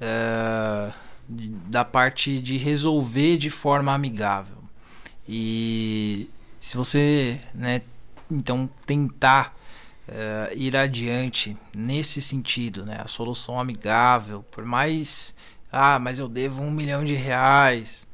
[0.00, 0.92] é,
[1.28, 4.58] da parte de resolver de forma amigável.
[5.26, 6.28] E
[6.60, 7.82] se você né,
[8.30, 9.56] então tentar
[10.08, 13.00] uh, ir adiante nesse sentido, né?
[13.02, 15.34] A solução amigável, por mais
[15.72, 18.06] ah, mas eu devo um milhão de reais,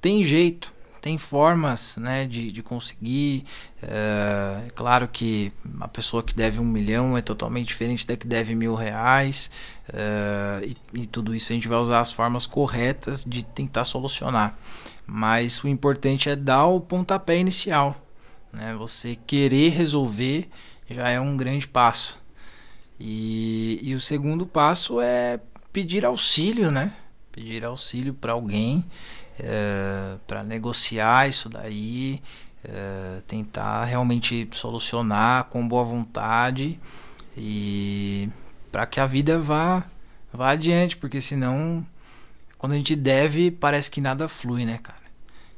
[0.00, 3.44] tem jeito, tem formas né, de, de conseguir.
[3.82, 8.26] Uh, é claro que a pessoa que deve um milhão é totalmente diferente da que
[8.26, 9.50] deve mil reais.
[9.88, 14.58] Uh, e, e, tudo isso a gente vai usar as formas corretas de tentar solucionar.
[15.06, 17.96] Mas o importante é dar o pontapé inicial.
[18.52, 18.74] Né?
[18.78, 20.48] Você querer resolver
[20.88, 22.18] já é um grande passo.
[22.98, 25.40] E, e o segundo passo é
[25.72, 26.92] pedir auxílio, né?
[27.32, 28.84] Pedir auxílio para alguém
[29.42, 32.22] é, para negociar isso daí,
[32.64, 36.78] é, tentar realmente solucionar com boa vontade
[37.36, 38.28] e
[38.70, 39.84] para que a vida vá
[40.32, 41.84] vá adiante, porque senão
[42.58, 45.00] quando a gente deve parece que nada flui, né, cara?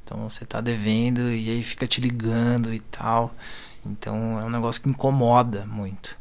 [0.05, 3.35] Então você tá devendo e aí fica te ligando e tal.
[3.85, 6.17] Então é um negócio que incomoda muito.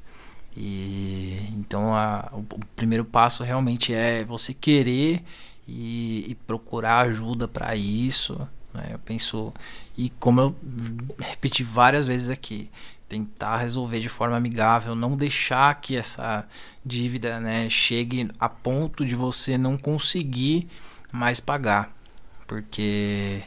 [0.55, 5.23] E então a, o, o primeiro passo realmente é você querer
[5.67, 8.47] e, e procurar ajuda para isso.
[8.73, 8.89] Né?
[8.91, 9.53] Eu penso
[9.97, 10.55] e como eu
[11.19, 12.69] repeti várias vezes aqui,
[13.07, 16.47] tentar resolver de forma amigável, não deixar que essa
[16.85, 20.69] dívida né, chegue a ponto de você não conseguir
[21.11, 21.93] mais pagar,
[22.47, 23.43] porque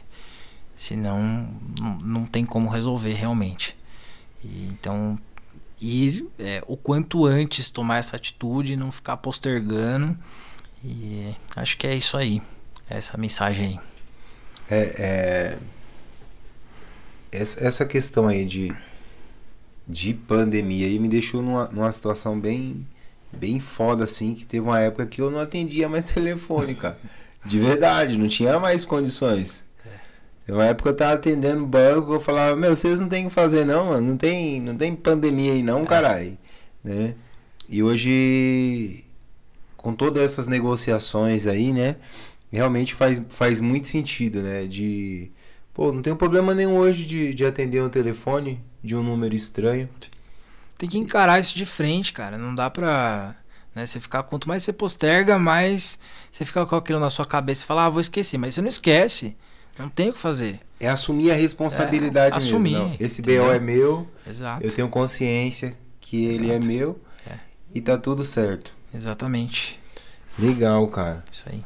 [0.77, 1.49] senão
[2.03, 3.75] não, tem como resolver realmente.
[4.43, 5.17] E, então,
[5.79, 10.17] ir é, o quanto antes tomar essa atitude, não ficar postergando.
[10.83, 12.41] E acho que é isso aí,
[12.89, 13.79] essa mensagem aí.
[14.69, 15.57] É, é...
[17.31, 18.73] Essa, questão aí de,
[19.85, 22.87] de pandemia aí me deixou numa, numa situação bem,
[23.33, 26.97] bem foda, assim, que teve uma época que eu não atendia mais telefone, cara.
[27.43, 29.64] De verdade, não tinha mais condições.
[30.47, 33.65] Uma época eu tava atendendo banco, eu falava, meu, vocês não tem o que fazer
[33.65, 34.09] não, mano.
[34.09, 35.85] Não tem, não tem pandemia aí não, é.
[35.85, 36.37] caralho.
[36.83, 37.15] Né?
[37.67, 39.03] E hoje,
[39.75, 41.95] com todas essas negociações aí, né?
[42.51, 44.65] Realmente faz, faz muito sentido, né?
[44.65, 45.31] De.
[45.73, 49.89] Pô, não tem problema nenhum hoje de, de atender um telefone de um número estranho.
[50.77, 52.37] Tem que encarar isso de frente, cara.
[52.37, 53.35] Não dá pra.
[53.73, 55.99] Né, você ficar, quanto mais você posterga, mais
[56.31, 58.37] você fica com aquilo na sua cabeça e fala, ah, vou esquecer.
[58.37, 59.35] Mas você não esquece.
[59.77, 60.59] Não tem o que fazer.
[60.79, 62.55] É assumir a responsabilidade é, mesmo.
[62.55, 62.71] Assumir.
[62.73, 62.95] Não.
[62.99, 63.45] Esse entendeu?
[63.45, 64.07] BO é meu.
[64.27, 64.63] Exato.
[64.63, 66.65] Eu tenho consciência que ele é Exato.
[66.65, 66.99] é meu.
[67.27, 67.39] É.
[67.73, 68.71] E tá tudo certo.
[68.93, 69.79] Exatamente.
[70.39, 71.23] Legal, cara.
[71.31, 71.63] Isso aí.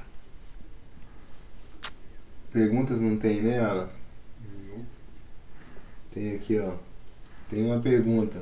[2.52, 3.90] Perguntas não tem, né, Alan?
[6.12, 6.74] Tem aqui, ó.
[7.50, 8.42] Tem uma pergunta.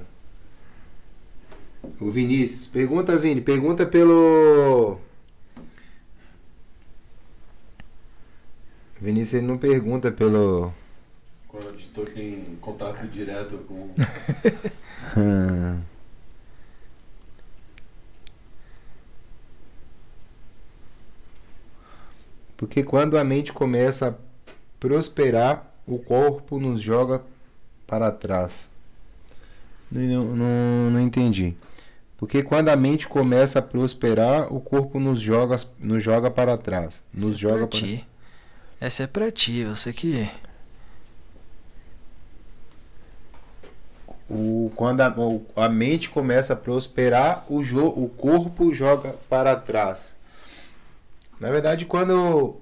[2.00, 2.68] O Vinícius.
[2.68, 3.42] Pergunta, Vini.
[3.42, 5.00] Pergunta pelo
[9.02, 10.74] Vinícius não pergunta pelo.
[11.48, 13.90] Quando eu estou em contato direto com.
[22.58, 24.14] Porque quando a mente começa a
[24.80, 27.22] prosperar, o corpo nos joga
[27.86, 28.70] para trás.
[29.92, 31.56] Não, não, não entendi.
[32.18, 37.04] Porque quando a mente começa a prosperar, o corpo nos joga, nos joga para trás.
[37.14, 38.08] Nos Isso é joga é para ti.
[38.82, 40.30] Essa é pra ti, você que.
[44.30, 49.56] o, quando a, o- a mente começa a prosperar, o, jo, o corpo joga para
[49.56, 50.16] trás.
[51.40, 52.14] Na verdade, quando.
[52.14, 52.62] O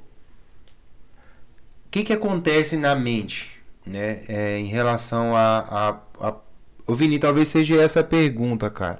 [1.92, 3.52] que, que acontece na mente?
[3.86, 4.24] Né?
[4.28, 6.36] É, em relação a, a, a.
[6.88, 9.00] Ô Vini, talvez seja essa a pergunta, cara.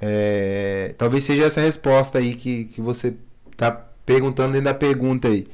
[0.00, 3.14] É, talvez seja essa a resposta aí que, que você
[3.56, 3.70] tá
[4.06, 5.46] perguntando dentro da pergunta aí.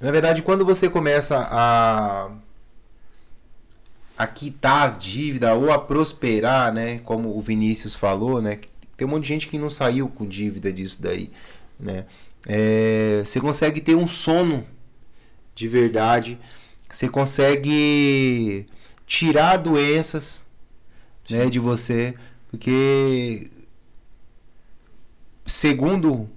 [0.00, 2.30] Na verdade, quando você começa a
[4.16, 6.98] a quitar as dívidas ou a prosperar, né?
[7.00, 8.58] Como o Vinícius falou, né?
[8.94, 11.30] Tem um monte de gente que não saiu com dívida disso daí,
[11.78, 12.04] né?
[12.46, 14.66] É, você consegue ter um sono
[15.54, 16.38] de verdade,
[16.90, 18.66] você consegue
[19.06, 20.44] tirar doenças,
[21.30, 21.48] né?
[21.48, 22.14] De você,
[22.50, 23.50] porque
[25.46, 26.28] segundo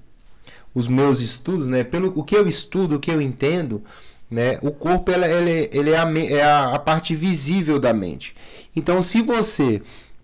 [0.74, 1.84] os meus estudos, né?
[1.84, 3.84] Pelo o que eu estudo, o que eu entendo,
[4.30, 4.58] né?
[4.62, 8.36] O corpo ela, ele, ele é, a, é a, a parte visível da mente.
[8.76, 9.82] Então, se você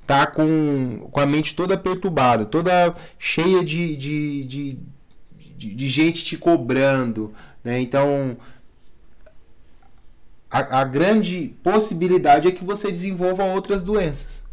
[0.08, 4.80] tá com, com a mente toda perturbada, toda cheia de, de, de,
[5.56, 7.34] de, de gente te cobrando,
[7.64, 7.80] né?
[7.80, 8.36] Então,
[10.50, 14.44] a, a grande possibilidade é que você desenvolva outras doenças,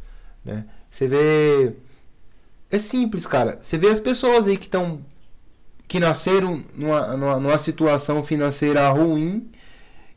[0.44, 0.66] né?
[0.90, 1.74] Você vê
[2.70, 3.58] é simples, cara.
[3.60, 5.00] Você vê as pessoas aí que estão
[5.96, 9.48] que nasceram numa, numa, numa situação financeira ruim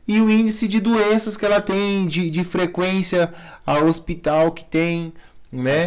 [0.06, 3.32] e o índice de doenças que ela tem, de, de frequência
[3.64, 5.10] ao hospital que tem,
[5.50, 5.86] né?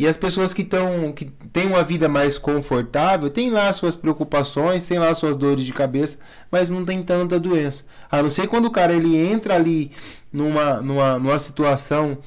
[0.00, 4.86] E as pessoas que estão que têm uma vida mais confortável, tem lá suas preocupações,
[4.86, 6.18] tem lá suas dores de cabeça,
[6.50, 7.84] mas não tem tanta doença.
[8.10, 9.92] A não ser quando o cara ele entra ali
[10.32, 12.18] numa, numa, numa situação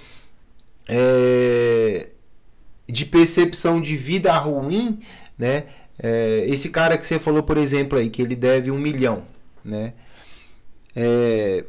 [0.87, 2.07] é,
[2.87, 5.01] de percepção de vida ruim,
[5.37, 5.65] né?
[6.03, 9.23] É, esse cara que você falou, por exemplo, aí, que ele deve um milhão,
[9.63, 9.93] né?
[10.95, 11.63] É,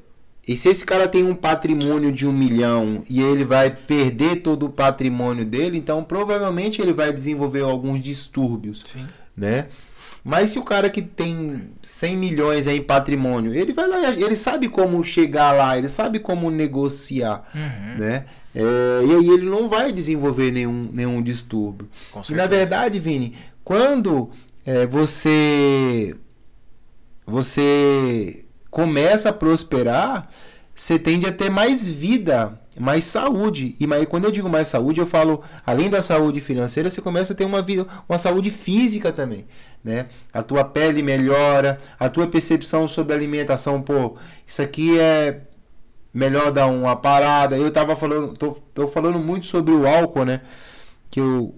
[0.48, 4.66] e se esse cara tem um patrimônio de um milhão e ele vai perder todo
[4.66, 9.06] o patrimônio dele, então provavelmente ele vai desenvolver alguns distúrbios, Sim.
[9.36, 9.66] né?
[10.24, 14.68] Mas se o cara que tem 100 milhões em patrimônio, ele vai lá, ele sabe
[14.68, 17.98] como chegar lá, ele sabe como negociar, Uhum.
[17.98, 18.24] né?
[18.54, 18.60] É,
[19.06, 21.88] e aí ele não vai desenvolver nenhum, nenhum distúrbio.
[22.28, 23.34] E na verdade, Vini,
[23.64, 24.30] quando
[24.64, 26.16] é, você
[27.26, 30.28] você começa a prosperar,
[30.74, 33.76] você tende a ter mais vida, mais saúde.
[33.78, 37.32] E mais, quando eu digo mais saúde, eu falo, além da saúde financeira, você começa
[37.32, 39.46] a ter uma vida, uma saúde física também,
[39.84, 40.06] né?
[40.32, 45.42] A tua pele melhora, a tua percepção sobre alimentação, pô, isso aqui é
[46.12, 47.56] melhor dar uma parada.
[47.56, 50.40] Eu tava falando, tô, tô falando muito sobre o álcool, né?
[51.10, 51.54] Que eu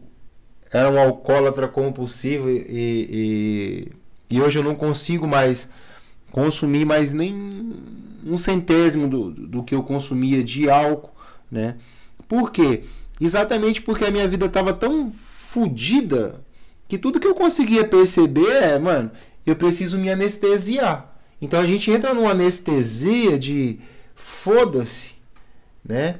[0.74, 3.92] era um alcoólatra compulsivo e, e,
[4.28, 5.70] e hoje eu não consigo mais
[6.32, 7.72] consumir mais nem
[8.26, 11.14] um centésimo do, do que eu consumia de álcool,
[11.48, 11.76] né?
[12.26, 12.82] Por quê?
[13.20, 16.44] Exatamente porque a minha vida tava tão fodida
[16.88, 19.12] que tudo que eu conseguia perceber é, mano,
[19.46, 21.16] eu preciso me anestesiar.
[21.40, 23.78] Então a gente entra numa anestesia de
[24.16, 25.12] foda-se,
[25.84, 26.18] né?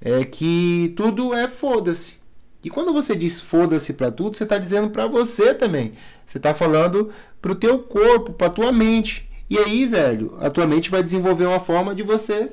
[0.00, 2.24] É que tudo é foda-se.
[2.66, 5.92] E quando você diz foda-se pra tudo, você tá dizendo pra você também.
[6.24, 7.10] Você tá falando
[7.40, 9.28] pro teu corpo, pra tua mente.
[9.48, 12.50] E aí, velho, a tua mente vai desenvolver uma forma de você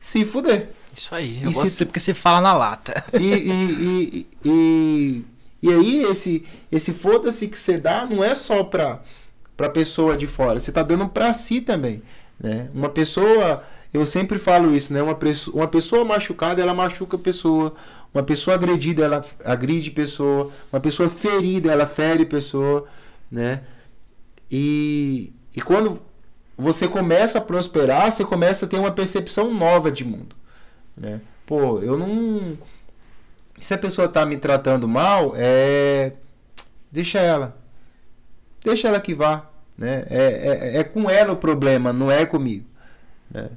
[0.00, 0.70] se fuder.
[0.96, 1.38] Isso aí.
[1.40, 3.04] E Eu se gosto tu- porque você fala na lata.
[3.14, 3.46] E, e,
[4.10, 5.24] e, e,
[5.62, 9.00] e aí, esse, esse foda-se que você dá não é só pra,
[9.56, 12.02] pra pessoa de fora, você tá dando pra si também.
[12.40, 12.68] Né?
[12.74, 13.62] Uma pessoa,
[13.94, 15.00] eu sempre falo isso, né?
[15.02, 17.74] Uma, pessoa- uma pessoa machucada, ela machuca a pessoa.
[18.12, 20.50] Uma pessoa agredida, ela agride pessoa.
[20.72, 22.86] Uma pessoa ferida, ela fere pessoa,
[23.30, 23.62] né?
[24.50, 26.00] E, e quando
[26.56, 30.34] você começa a prosperar, você começa a ter uma percepção nova de mundo,
[30.96, 31.20] né?
[31.44, 32.56] Pô, eu não
[33.58, 36.12] se a pessoa tá me tratando mal, é
[36.90, 37.56] deixa ela.
[38.62, 40.04] Deixa ela que vá, né?
[40.10, 42.66] É, é, é com ela o problema, não é comigo,
[43.30, 43.50] né?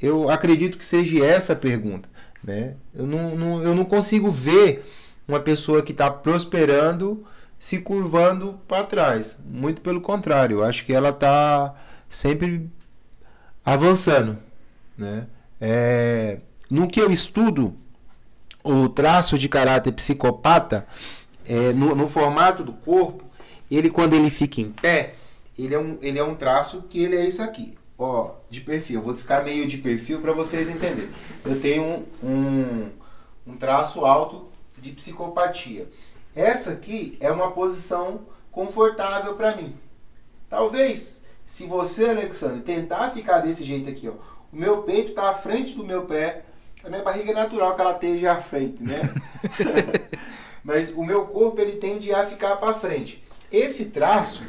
[0.00, 2.08] Eu acredito que seja essa a pergunta,
[2.46, 2.76] né?
[2.94, 4.86] Eu não, não, eu não consigo ver
[5.26, 7.26] uma pessoa que está prosperando
[7.58, 9.40] se curvando para trás.
[9.44, 11.74] Muito pelo contrário, eu acho que ela está
[12.08, 12.70] sempre
[13.64, 14.38] avançando,
[14.96, 15.26] né?
[15.60, 16.38] É,
[16.70, 17.74] no que eu estudo,
[18.62, 20.86] o traço de caráter psicopata,
[21.44, 23.24] é, no, no formato do corpo,
[23.70, 25.14] ele quando ele fica em pé,
[25.58, 27.76] ele é um, ele é um traço que ele é isso aqui.
[27.98, 29.00] Ó, de perfil.
[29.00, 31.10] Vou ficar meio de perfil para vocês entenderem.
[31.44, 32.90] Eu tenho um, um,
[33.46, 35.88] um traço alto de psicopatia.
[36.34, 38.20] Essa aqui é uma posição
[38.52, 39.74] confortável para mim.
[40.50, 44.12] Talvez, se você, Alexandre, tentar ficar desse jeito aqui, ó,
[44.52, 46.44] o meu peito está à frente do meu pé,
[46.84, 49.00] a minha barriga é natural que ela esteja à frente, né?
[50.62, 53.22] Mas o meu corpo ele tende a ficar para frente.
[53.50, 54.44] Esse traço,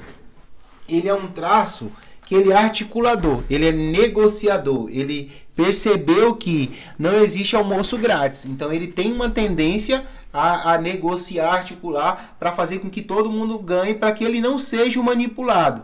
[0.89, 1.91] ele é um traço
[2.27, 8.69] que ele é articulador, ele é negociador, ele percebeu que não existe almoço grátis, então
[8.69, 13.93] ele tem uma tendência a, a negociar, articular para fazer com que todo mundo ganhe,
[13.93, 15.83] para que ele não seja manipulado.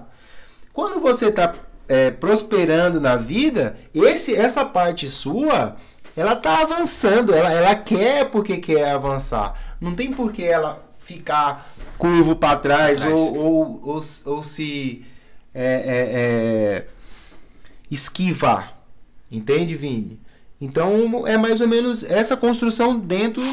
[0.73, 1.53] Quando você está
[1.87, 5.77] é, prosperando na vida, esse, essa parte sua,
[6.13, 9.77] ela está avançando, ela, ela quer porque quer avançar.
[9.79, 15.05] Não tem por que ela ficar curvo para trás ou, ou, ou, ou se
[15.53, 16.85] é, é, é,
[17.89, 18.77] esquivar.
[19.31, 20.19] Entende, Vini?
[20.59, 23.43] Então é mais ou menos essa construção dentro.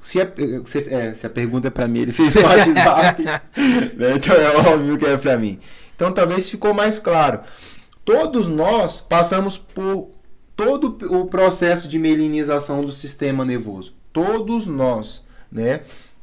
[0.00, 0.28] Se a,
[0.64, 3.22] se, é, se a pergunta é para mim, ele fez o WhatsApp.
[3.94, 4.14] né?
[4.16, 5.58] Então é óbvio que é para mim.
[5.94, 7.40] Então talvez ficou mais claro.
[8.04, 10.10] Todos nós passamos por
[10.56, 13.94] todo o processo de melinização do sistema nervoso.
[14.12, 15.80] Todos nós, né?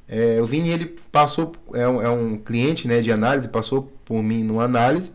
[0.08, 4.24] É, o Vini ele passou é um, é um cliente né, de análise, passou por
[4.24, 5.12] mim numa análise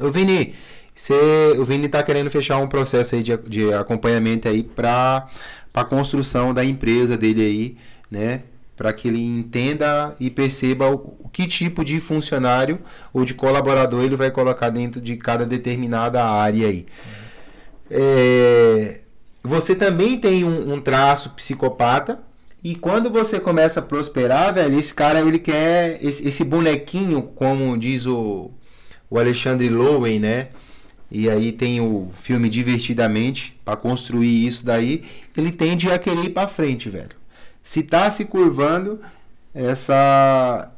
[0.00, 0.54] Ô Vini,
[0.94, 1.14] cê,
[1.58, 5.26] o Vini tá querendo fechar um processo aí de, de acompanhamento aí para
[5.74, 7.76] a construção da empresa dele aí,
[8.10, 8.42] né?
[8.76, 12.78] Para que ele entenda e perceba o, o, que tipo de funcionário
[13.12, 16.86] ou de colaborador ele vai colocar dentro de cada determinada área aí.
[17.90, 19.00] É,
[19.42, 22.20] você também tem um, um traço psicopata,
[22.62, 27.76] e quando você começa a prosperar, velho, esse cara ele quer esse, esse bonequinho, como
[27.78, 28.50] diz o
[29.10, 30.48] o Alexandre Lowen, né?
[31.10, 35.04] E aí tem o filme Divertidamente para construir isso daí,
[35.36, 37.10] ele tende a querer ir para frente, velho.
[37.64, 39.00] Se tá se curvando,
[39.52, 40.70] essa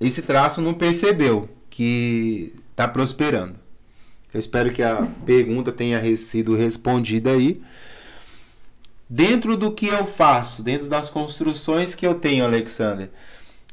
[0.00, 3.56] esse traço não percebeu que tá prosperando.
[4.32, 7.60] Eu espero que a pergunta tenha sido respondida aí.
[9.08, 13.10] Dentro do que eu faço, dentro das construções que eu tenho, Alexander,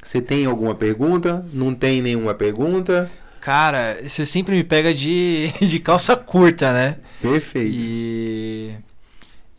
[0.02, 1.46] você tem alguma pergunta?
[1.54, 3.12] Não tem nenhuma pergunta?
[3.46, 6.98] Cara, você sempre me pega de, de calça curta, né?
[7.22, 7.76] Perfeito.
[7.76, 8.76] E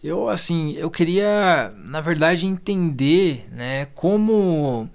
[0.02, 4.90] eu, assim, eu queria, na verdade, entender, né, como,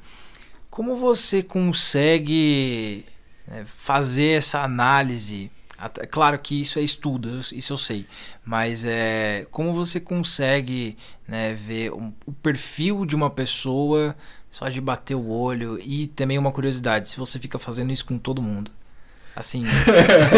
[0.69, 3.05] como você consegue
[3.47, 5.49] né, fazer essa análise.
[6.09, 8.05] Claro que isso é estudo, isso eu sei,
[8.43, 14.13] mas é como você consegue né, ver o, o perfil de uma pessoa
[14.49, 18.19] só de bater o olho e também uma curiosidade, se você fica fazendo isso com
[18.19, 18.69] todo mundo.
[19.35, 19.63] Assim.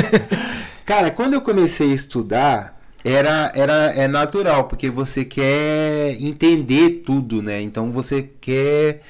[0.85, 7.41] Cara, quando eu comecei a estudar, era, era é natural, porque você quer entender tudo,
[7.41, 7.61] né?
[7.61, 9.01] Então você quer.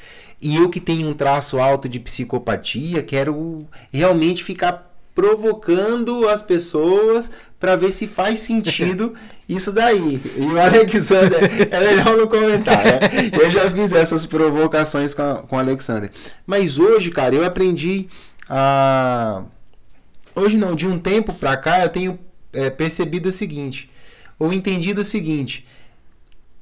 [0.42, 3.60] E eu que tenho um traço alto de psicopatia, quero
[3.92, 9.14] realmente ficar provocando as pessoas para ver se faz sentido
[9.48, 10.20] isso daí.
[10.36, 11.40] E o Alexander,
[11.72, 13.00] é melhor não comentar, né?
[13.32, 16.10] Eu já fiz essas provocações com, a, com o Alexander.
[16.46, 18.08] Mas hoje, cara, eu aprendi
[18.50, 19.44] a
[20.36, 22.20] Hoje não, de um tempo para cá eu tenho
[22.52, 23.90] é, percebido o seguinte,
[24.40, 25.68] ou entendido o seguinte,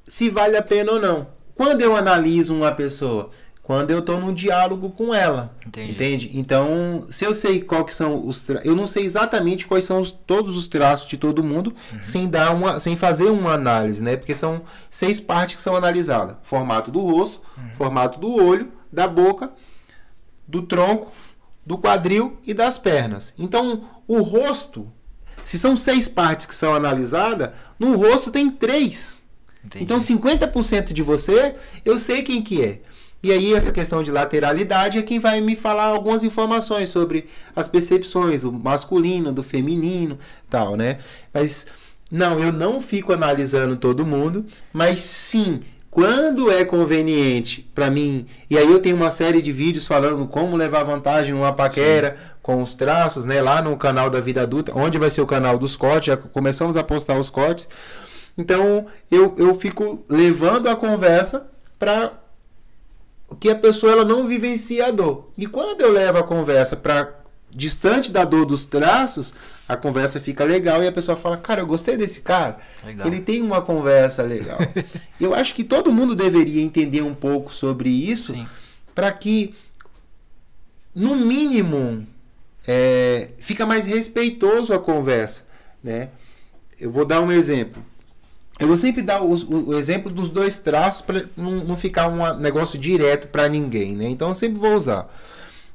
[0.08, 1.28] se vale a pena ou não.
[1.56, 3.30] Quando eu analiso uma pessoa,
[3.62, 5.92] quando eu estou num diálogo com ela, Entendi.
[5.92, 6.32] entende?
[6.34, 10.12] Então, se eu sei qual que são os, eu não sei exatamente quais são os,
[10.12, 12.02] todos os traços de todo mundo, uhum.
[12.02, 14.18] sem dar uma, sem fazer uma análise, né?
[14.18, 17.76] Porque são seis partes que são analisadas: formato do rosto, uhum.
[17.76, 19.52] formato do olho, da boca,
[20.48, 21.12] do tronco,
[21.66, 23.34] do quadril e das pernas.
[23.38, 24.92] Então, o rosto,
[25.44, 29.22] se são seis partes que são analisadas, no rosto tem três.
[29.64, 29.84] Entendi.
[29.84, 32.82] Então, 50% de você, eu sei quem que é.
[33.24, 37.68] E aí, essa questão de lateralidade é quem vai me falar algumas informações sobre as
[37.68, 40.18] percepções do masculino, do feminino,
[40.50, 40.98] tal, né?
[41.32, 41.68] Mas,
[42.10, 45.62] não, eu não fico analisando todo mundo, mas sim,
[45.92, 50.56] quando é conveniente para mim, e aí eu tenho uma série de vídeos falando como
[50.56, 52.34] levar vantagem numa paquera Sim.
[52.42, 55.60] com os traços, né, lá no canal da Vida Adulta, onde vai ser o canal
[55.60, 57.68] dos cortes, já começamos a postar os cortes.
[58.38, 61.46] Então, eu, eu fico levando a conversa
[61.78, 62.14] para
[63.38, 65.30] que a pessoa ela não vivencia a dor.
[65.38, 67.21] E quando eu levo a conversa para
[67.54, 69.34] distante da dor dos traços,
[69.68, 72.58] a conversa fica legal e a pessoa fala: Cara, eu gostei desse cara.
[72.86, 73.08] Legal.
[73.08, 74.58] Ele tem uma conversa legal.
[75.20, 78.34] eu acho que todo mundo deveria entender um pouco sobre isso
[78.94, 79.54] para que
[80.94, 82.06] no mínimo,
[82.68, 85.48] é, fica mais respeitoso a conversa,
[85.84, 86.10] né?
[86.80, 87.84] Eu vou dar um exemplo.
[88.60, 89.34] Eu vou sempre dar o,
[89.70, 94.10] o exemplo dos dois traços para não, não, ficar um negócio direto para ninguém, né?
[94.10, 95.12] Então eu sempre vou usar.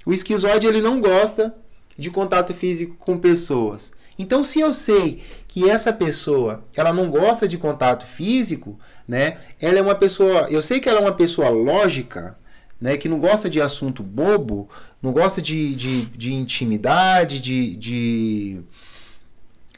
[0.05, 1.53] O esquizoide ele não gosta
[1.97, 3.93] de contato físico com pessoas.
[4.19, 9.39] Então se eu sei que essa pessoa ela não gosta de contato físico, né?
[9.61, 12.39] Ela é uma pessoa, eu sei que ela é uma pessoa lógica,
[12.81, 12.97] né?
[12.97, 14.69] Que não gosta de assunto bobo,
[15.03, 18.61] não gosta de, de, de intimidade, de, de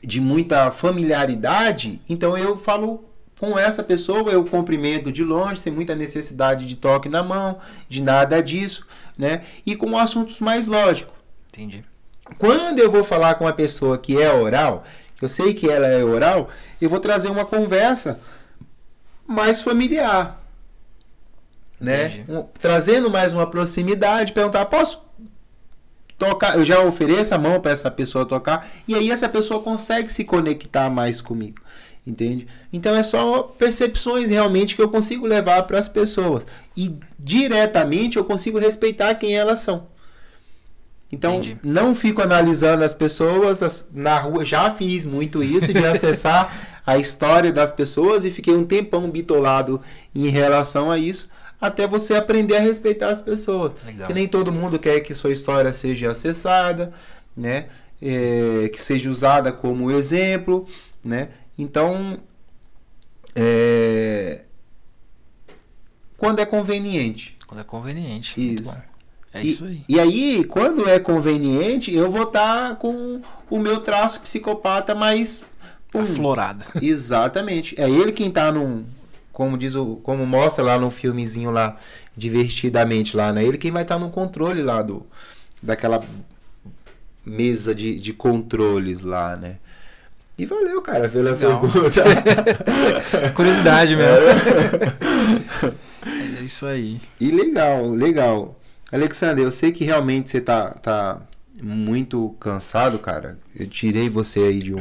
[0.02, 3.04] de muita familiaridade, então eu falo
[3.38, 7.58] com essa pessoa, eu cumprimento de longe, sem muita necessidade de toque na mão,
[7.88, 8.86] de nada disso,
[9.16, 9.42] né?
[9.64, 11.14] E com assuntos mais lógicos.
[11.48, 11.84] Entendi.
[12.36, 14.84] Quando eu vou falar com uma pessoa que é oral,
[15.20, 16.48] eu sei que ela é oral,
[16.80, 18.20] eu vou trazer uma conversa
[19.26, 20.40] mais familiar.
[21.80, 22.24] Né?
[22.28, 25.00] Um, trazendo mais uma proximidade, perguntar, posso
[26.18, 30.12] tocar, eu já ofereço a mão para essa pessoa tocar e aí essa pessoa consegue
[30.12, 31.60] se conectar mais comigo,
[32.04, 32.48] entende?
[32.72, 36.44] Então é só percepções realmente que eu consigo levar para as pessoas
[36.76, 39.86] e diretamente eu consigo respeitar quem elas são.
[41.10, 41.58] Então Entendi.
[41.62, 46.98] não fico analisando as pessoas as, na rua, já fiz muito isso de acessar a
[46.98, 49.80] história das pessoas e fiquei um tempão bitolado
[50.14, 51.28] em relação a isso
[51.60, 53.72] até você aprender a respeitar as pessoas.
[53.84, 54.06] Legal.
[54.06, 56.92] Que nem todo mundo quer que sua história seja acessada,
[57.36, 57.66] né?
[58.00, 60.66] É, que seja usada como exemplo,
[61.04, 61.30] né?
[61.58, 62.20] Então,
[63.34, 64.42] é...
[66.16, 67.36] quando é conveniente.
[67.44, 68.40] Quando é conveniente.
[68.40, 68.80] Isso.
[69.32, 69.82] É e, isso aí.
[69.88, 75.44] E aí, quando é conveniente, eu vou estar tá com o meu traço psicopata mais
[75.90, 76.00] pum.
[76.00, 76.64] aflorado.
[76.80, 77.74] Exatamente.
[77.80, 78.84] É ele quem está num,
[79.32, 81.76] como diz o, como mostra lá no filmezinho lá,
[82.16, 83.44] divertidamente lá, né?
[83.44, 85.04] Ele quem vai estar tá no controle lá do
[85.62, 86.02] daquela
[87.24, 89.56] mesa de, de controles lá, né?
[90.38, 91.60] E valeu, cara, pela Legal.
[91.60, 92.02] pergunta.
[93.34, 94.28] Curiosidade mesmo.
[96.06, 96.38] É.
[96.40, 97.00] é isso aí.
[97.20, 98.57] E legal, legal.
[98.90, 101.20] Alexander, eu sei que realmente você tá, tá
[101.62, 103.38] muito cansado, cara.
[103.54, 104.80] Eu tirei você aí de um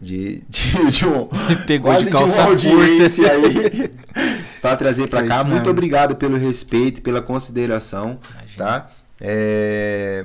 [0.00, 1.28] de, de, de um,
[1.66, 3.90] Pegou quase de, calça de uma audiência aí
[4.60, 5.44] para trazer para cá.
[5.44, 5.70] Muito mesmo.
[5.70, 8.64] obrigado pelo respeito, pela consideração, Imagina.
[8.64, 8.90] tá?
[9.20, 10.24] É,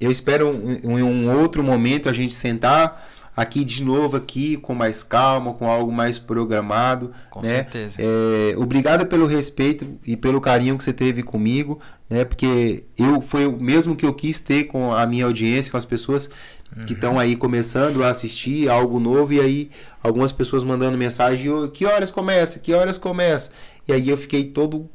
[0.00, 4.74] eu espero em um, um, outro momento a gente sentar aqui de novo aqui com
[4.74, 7.48] mais calma, com algo mais programado, com né?
[7.48, 7.96] certeza.
[7.98, 12.24] É, obrigado pelo respeito e pelo carinho que você teve comigo, né?
[12.24, 15.84] Porque eu foi o mesmo que eu quis ter com a minha audiência, com as
[15.84, 16.28] pessoas
[16.76, 16.84] uhum.
[16.84, 19.70] que estão aí começando a assistir algo novo e aí
[20.02, 22.58] algumas pessoas mandando mensagem, que horas começa?
[22.58, 23.50] Que horas começa?
[23.88, 24.88] E aí eu fiquei todo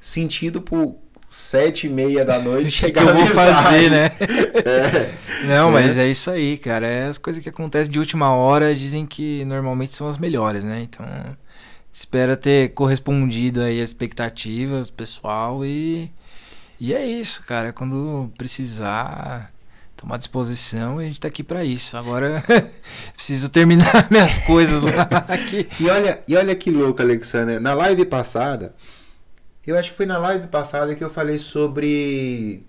[0.00, 0.96] sentido por
[1.34, 4.12] sete e meia da noite chegar que eu vou fazer, né?
[4.20, 5.46] é.
[5.46, 6.04] Não, mas é.
[6.04, 6.86] é isso aí, cara.
[6.86, 10.82] É as coisas que acontecem de última hora dizem que normalmente são as melhores, né?
[10.82, 11.04] Então,
[11.92, 16.08] espero ter correspondido aí às expectativas pessoal e
[16.80, 17.72] e é isso, cara.
[17.72, 19.52] Quando precisar,
[19.96, 21.96] tomar disposição e a gente tá aqui para isso.
[21.96, 22.44] Agora
[23.16, 25.68] preciso terminar minhas coisas lá aqui.
[25.80, 27.60] E olha, e olha que louco, Alexander.
[27.60, 28.72] Na live passada,
[29.70, 32.64] eu acho que foi na live passada que eu falei sobre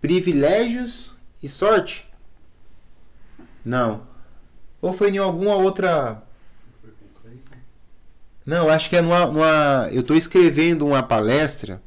[0.00, 1.12] privilégios
[1.42, 2.06] e sorte.
[3.64, 4.02] Não.
[4.80, 6.22] Ou foi em alguma outra.
[8.44, 9.26] Não, acho que é numa.
[9.26, 9.88] numa...
[9.92, 11.80] Eu estou escrevendo uma palestra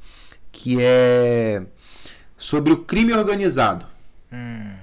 [0.51, 1.63] que é
[2.37, 3.85] sobre o crime organizado.
[4.31, 4.73] Hum.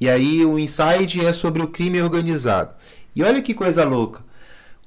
[0.00, 2.74] E aí o insight é sobre o crime organizado.
[3.14, 4.22] E olha que coisa louca.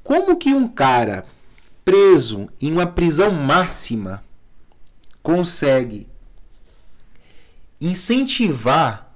[0.02, 1.26] Como que um cara
[1.84, 4.23] preso em uma prisão máxima
[5.22, 6.07] consegue
[7.80, 9.14] incentivar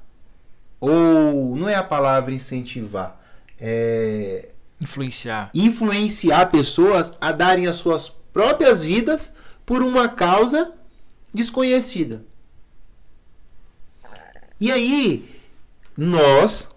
[0.79, 3.19] ou não é a palavra incentivar,
[3.59, 4.49] é
[4.79, 5.49] influenciar.
[5.53, 9.33] Influenciar pessoas a darem as suas próprias vidas
[9.65, 10.73] por uma causa
[11.33, 12.23] desconhecida.
[14.59, 15.29] E aí,
[15.95, 16.69] nós,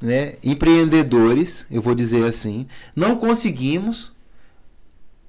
[0.00, 4.11] né, empreendedores, eu vou dizer assim, não conseguimos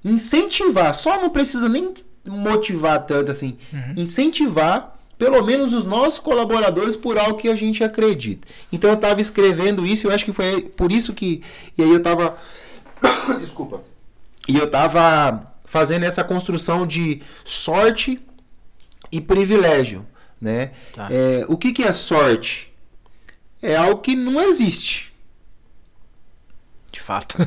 [0.04, 1.92] incentivar, só não precisa nem
[2.26, 3.94] motivar tanto assim, uhum.
[3.96, 8.46] incentivar pelo menos os nossos colaboradores por algo que a gente acredita.
[8.72, 11.42] Então eu estava escrevendo isso, eu acho que foi por isso que
[11.78, 12.36] e aí eu estava
[13.38, 13.82] desculpa.
[14.46, 18.20] E eu estava fazendo essa construção de sorte
[19.10, 20.06] e privilégio.
[20.40, 20.72] Né?
[20.92, 21.08] Tá.
[21.10, 22.72] É, o que, que é sorte?
[23.62, 25.12] É algo que não existe.
[26.92, 27.38] De fato.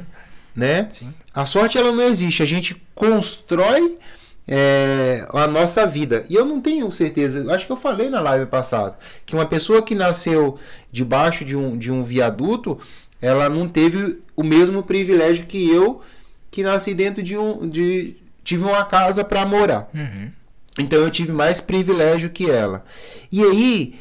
[0.56, 0.90] Né?
[0.92, 1.14] Sim.
[1.38, 2.42] A sorte ela não existe.
[2.42, 4.00] A gente constrói
[4.48, 6.26] é, a nossa vida.
[6.32, 9.84] E eu não tenho certeza, acho que eu falei na live passada, que uma pessoa
[9.84, 10.58] que nasceu
[10.92, 12.80] debaixo de um, de um viaduto,
[13.22, 16.02] ela não teve o mesmo privilégio que eu,
[16.50, 17.70] que nasci dentro de um.
[17.70, 19.92] De, tive uma casa para morar.
[19.94, 20.32] Uhum.
[20.80, 22.84] Então eu tive mais privilégio que ela.
[23.32, 23.96] E aí,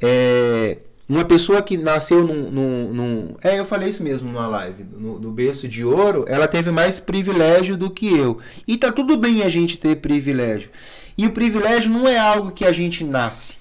[0.00, 0.78] é,
[1.08, 4.84] uma pessoa que nasceu num, num, num, É, eu falei isso mesmo numa live.
[4.84, 8.40] No, no berço de ouro, ela teve mais privilégio do que eu.
[8.66, 10.70] E tá tudo bem a gente ter privilégio.
[11.16, 13.58] E o privilégio não é algo que a gente nasce.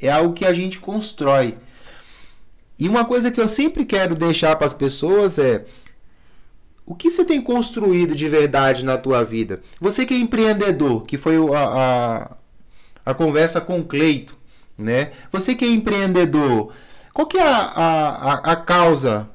[0.00, 1.56] É algo que a gente constrói.
[2.76, 5.64] E uma coisa que eu sempre quero deixar para as pessoas é
[6.84, 9.60] o que você tem construído de verdade na tua vida?
[9.80, 12.30] Você que é empreendedor, que foi a,
[13.06, 14.36] a, a conversa com o Cleito,
[14.76, 15.12] né?
[15.30, 16.72] Você que é empreendedor,
[17.12, 19.28] qual que é a, a, a causa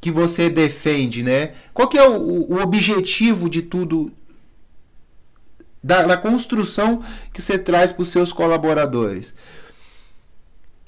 [0.00, 1.52] que você defende, né?
[1.74, 4.10] Qual que é o, o objetivo de tudo,
[5.82, 7.02] da, da construção
[7.32, 9.34] que você traz para os seus colaboradores?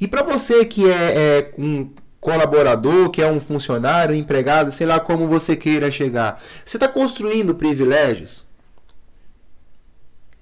[0.01, 1.91] E para você que é, é um
[2.21, 6.89] colaborador, que é um funcionário, um empregado, sei lá como você queira chegar, você está
[6.89, 8.47] construindo privilégios?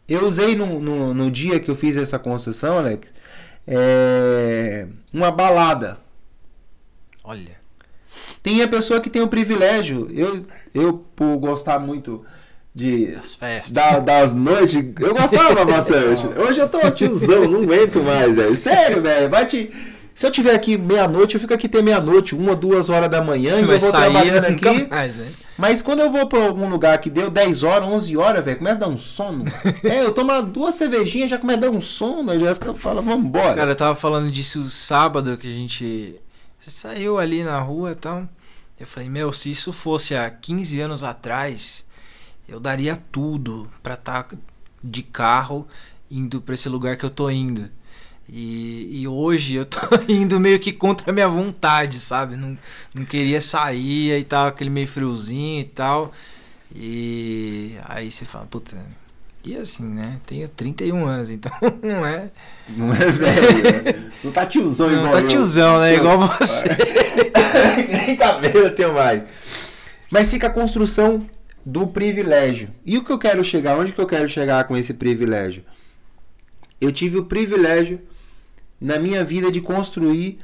[0.07, 3.13] Eu usei no, no, no, dia que eu fiz essa construção, Alex,
[3.71, 5.99] é, uma balada.
[7.23, 7.61] Olha.
[8.43, 10.11] Tem a pessoa que tem o privilégio.
[10.13, 10.43] Eu,
[10.75, 12.25] eu por gostar muito
[12.75, 16.27] de das festas, da, das noites, eu gostava bastante.
[16.39, 18.57] Hoje eu tô tiozão, não aguento mais, velho.
[18.57, 19.29] Sério, velho.
[19.29, 19.71] Vai te
[20.21, 23.59] se eu tiver aqui meia-noite, eu fico aqui até meia-noite, uma, duas horas da manhã,
[23.59, 24.87] e eu vou trabalhando aqui.
[24.87, 25.17] Mais,
[25.57, 28.77] mas quando eu vou pra algum lugar que deu 10 horas, 11 horas, velho, começa
[28.77, 29.47] a dar um sono.
[29.83, 33.55] é, eu tomo duas cervejinhas, já começa a dar um sono, a Jéssica fala, vambora.
[33.55, 36.21] Cara, eu tava falando disso sábado, que a gente
[36.61, 38.29] saiu ali na rua e tal.
[38.79, 41.89] Eu falei, meu, se isso fosse há 15 anos atrás,
[42.47, 44.37] eu daria tudo pra estar tá
[44.85, 45.67] de carro
[46.11, 47.71] indo pra esse lugar que eu tô indo.
[48.33, 52.37] E, e, hoje eu tô indo meio que contra a minha vontade, sabe?
[52.37, 52.57] Não,
[52.95, 56.13] não queria sair e tal, aquele meio friozinho e tal.
[56.73, 58.77] E aí você fala, puta.
[59.43, 60.21] E assim, né?
[60.27, 61.51] Tenho 31 anos, então
[61.83, 62.31] não é.
[62.69, 64.11] Não é velho, né?
[64.23, 65.13] Não tá tiozão não, igual.
[65.13, 65.95] Não tá tiozão, né?
[65.97, 66.69] Igual você.
[68.07, 69.25] Nem cabelo eu tenho mais.
[70.09, 71.27] Mas fica a construção
[71.67, 72.71] do privilégio.
[72.87, 73.77] E o que eu quero chegar?
[73.77, 75.65] Onde que eu quero chegar com esse privilégio?
[76.81, 78.01] Eu tive o privilégio
[78.81, 80.41] na minha vida de construir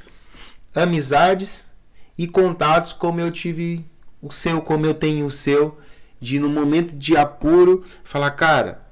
[0.74, 1.70] amizades
[2.18, 3.84] e contatos como eu tive
[4.20, 5.78] o seu, como eu tenho o seu,
[6.20, 8.82] de no momento de apuro falar, cara,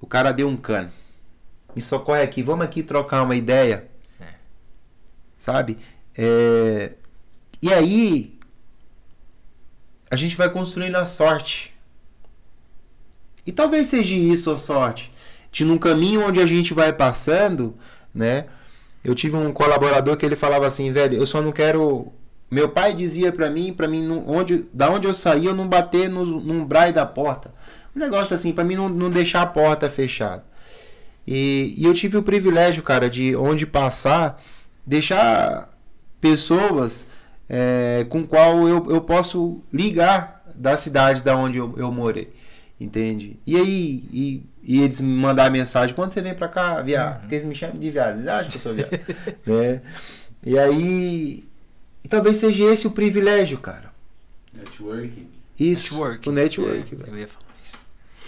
[0.00, 0.92] o cara deu um cano.
[1.74, 3.88] Me socorre aqui, vamos aqui trocar uma ideia.
[4.20, 4.34] É.
[5.36, 5.78] Sabe?
[6.16, 6.94] É...
[7.60, 8.38] E aí
[10.10, 11.74] a gente vai construindo a sorte.
[13.44, 15.12] E talvez seja isso a sorte.
[15.52, 17.76] De num caminho onde a gente vai passando,
[18.14, 18.46] né?
[19.06, 22.12] Eu tive um colaborador que ele falava assim, velho, eu só não quero.
[22.50, 26.08] Meu pai dizia para mim, para mim, onde, da onde eu saí, eu não bater
[26.10, 27.54] no, no umbral da porta.
[27.94, 30.44] Um negócio assim, para mim não, não deixar a porta fechada.
[31.24, 34.42] E, e eu tive o privilégio, cara, de onde passar,
[34.84, 35.72] deixar
[36.20, 37.06] pessoas
[37.48, 42.32] é, com qual eu, eu posso ligar da cidade da onde eu, eu morei.
[42.80, 43.38] Entende?
[43.46, 47.14] E aí, e, e eles me mandar mensagem, quando você vem pra cá, viado?
[47.14, 47.20] Uhum.
[47.20, 48.90] Porque eles me chamam de viado, eles acham que eu sou viado.
[49.46, 49.80] né?
[50.44, 51.44] E aí,
[52.02, 53.92] e talvez seja esse o privilégio, cara.
[54.52, 55.28] Networking.
[55.56, 56.28] Isso, networking.
[56.28, 56.96] o network.
[56.96, 57.80] É, eu ia falar isso.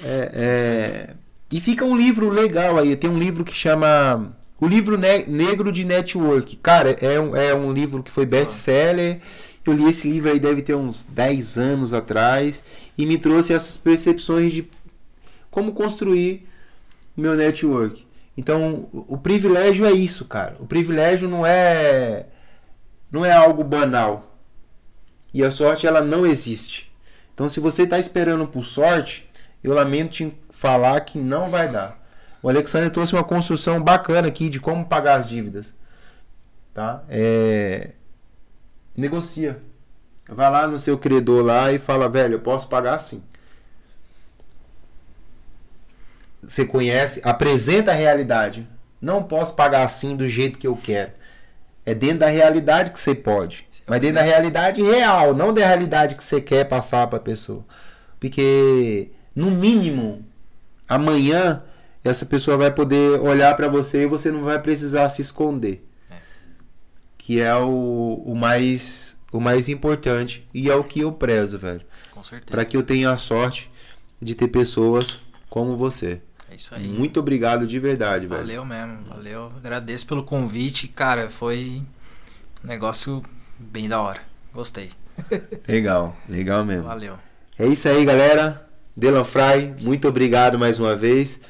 [0.04, 1.14] É, é...
[1.50, 4.32] E fica um livro legal aí, tem um livro que chama...
[4.60, 6.56] O livro ne Negro de Network.
[6.56, 9.20] Cara, é um, é um livro que foi best-seller.
[9.64, 12.62] Eu li esse livro aí, deve ter uns 10 anos atrás.
[12.96, 14.68] E me trouxe essas percepções de
[15.58, 16.48] como construir
[17.16, 18.06] meu network.
[18.36, 20.56] Então, o, privilégio é isso, cara.
[20.60, 22.26] O privilégio não é
[23.10, 24.36] não é algo banal.
[25.34, 26.92] E a sorte ela não existe.
[27.34, 29.28] Então, se você está esperando por sorte,
[29.62, 31.98] eu lamento te falar que não vai dar.
[32.40, 35.74] O Alexandre trouxe uma construção bacana aqui de como pagar as dívidas.
[36.72, 37.02] Tá?
[37.08, 37.90] É...
[38.96, 39.60] Negocia.
[40.28, 43.24] Vai lá no seu credor lá e fala, velho, eu posso pagar sim.
[46.42, 48.66] Você conhece, apresenta a realidade.
[49.00, 51.12] Não posso pagar assim do jeito que eu quero.
[51.84, 53.66] É dentro da realidade que você pode.
[53.86, 57.64] Mas dentro da realidade real, não da realidade que você quer passar para a pessoa.
[58.20, 60.24] Porque, no mínimo,
[60.86, 61.62] amanhã,
[62.04, 65.86] essa pessoa vai poder olhar para você e você não vai precisar se esconder.
[66.10, 66.16] É.
[67.16, 70.46] Que é o, o, mais, o mais importante.
[70.52, 71.82] E é o que eu prezo, velho.
[72.10, 72.50] Com certeza.
[72.50, 73.70] Para que eu tenha a sorte
[74.20, 76.20] de ter pessoas como você.
[76.58, 76.88] Isso aí.
[76.88, 78.40] Muito obrigado de verdade, velho.
[78.40, 79.52] Valeu mesmo, valeu.
[79.56, 81.30] Agradeço pelo convite, cara.
[81.30, 81.84] Foi
[82.64, 83.22] um negócio
[83.56, 84.18] bem da hora.
[84.52, 84.90] Gostei.
[85.68, 86.84] Legal, legal mesmo.
[86.84, 87.14] Valeu.
[87.56, 88.68] É isso aí, galera.
[88.96, 91.40] Delan Fry, muito obrigado mais uma vez.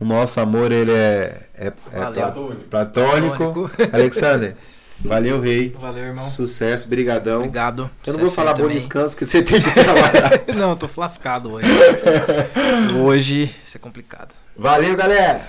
[0.00, 2.64] O nosso amor, ele é, é, é platônico.
[2.70, 3.70] Platônico.
[3.92, 4.56] Alexander,
[5.00, 5.74] valeu, rei.
[5.80, 6.24] Valeu, irmão.
[6.24, 7.38] Sucesso, brigadão.
[7.38, 7.90] Obrigado.
[8.06, 10.44] Eu não vou Sucesso falar bom descanso, que você tem que trabalhar.
[10.56, 11.68] não, eu tô flascado hoje.
[13.02, 14.34] hoje, isso é complicado.
[14.56, 15.48] valeu, galera.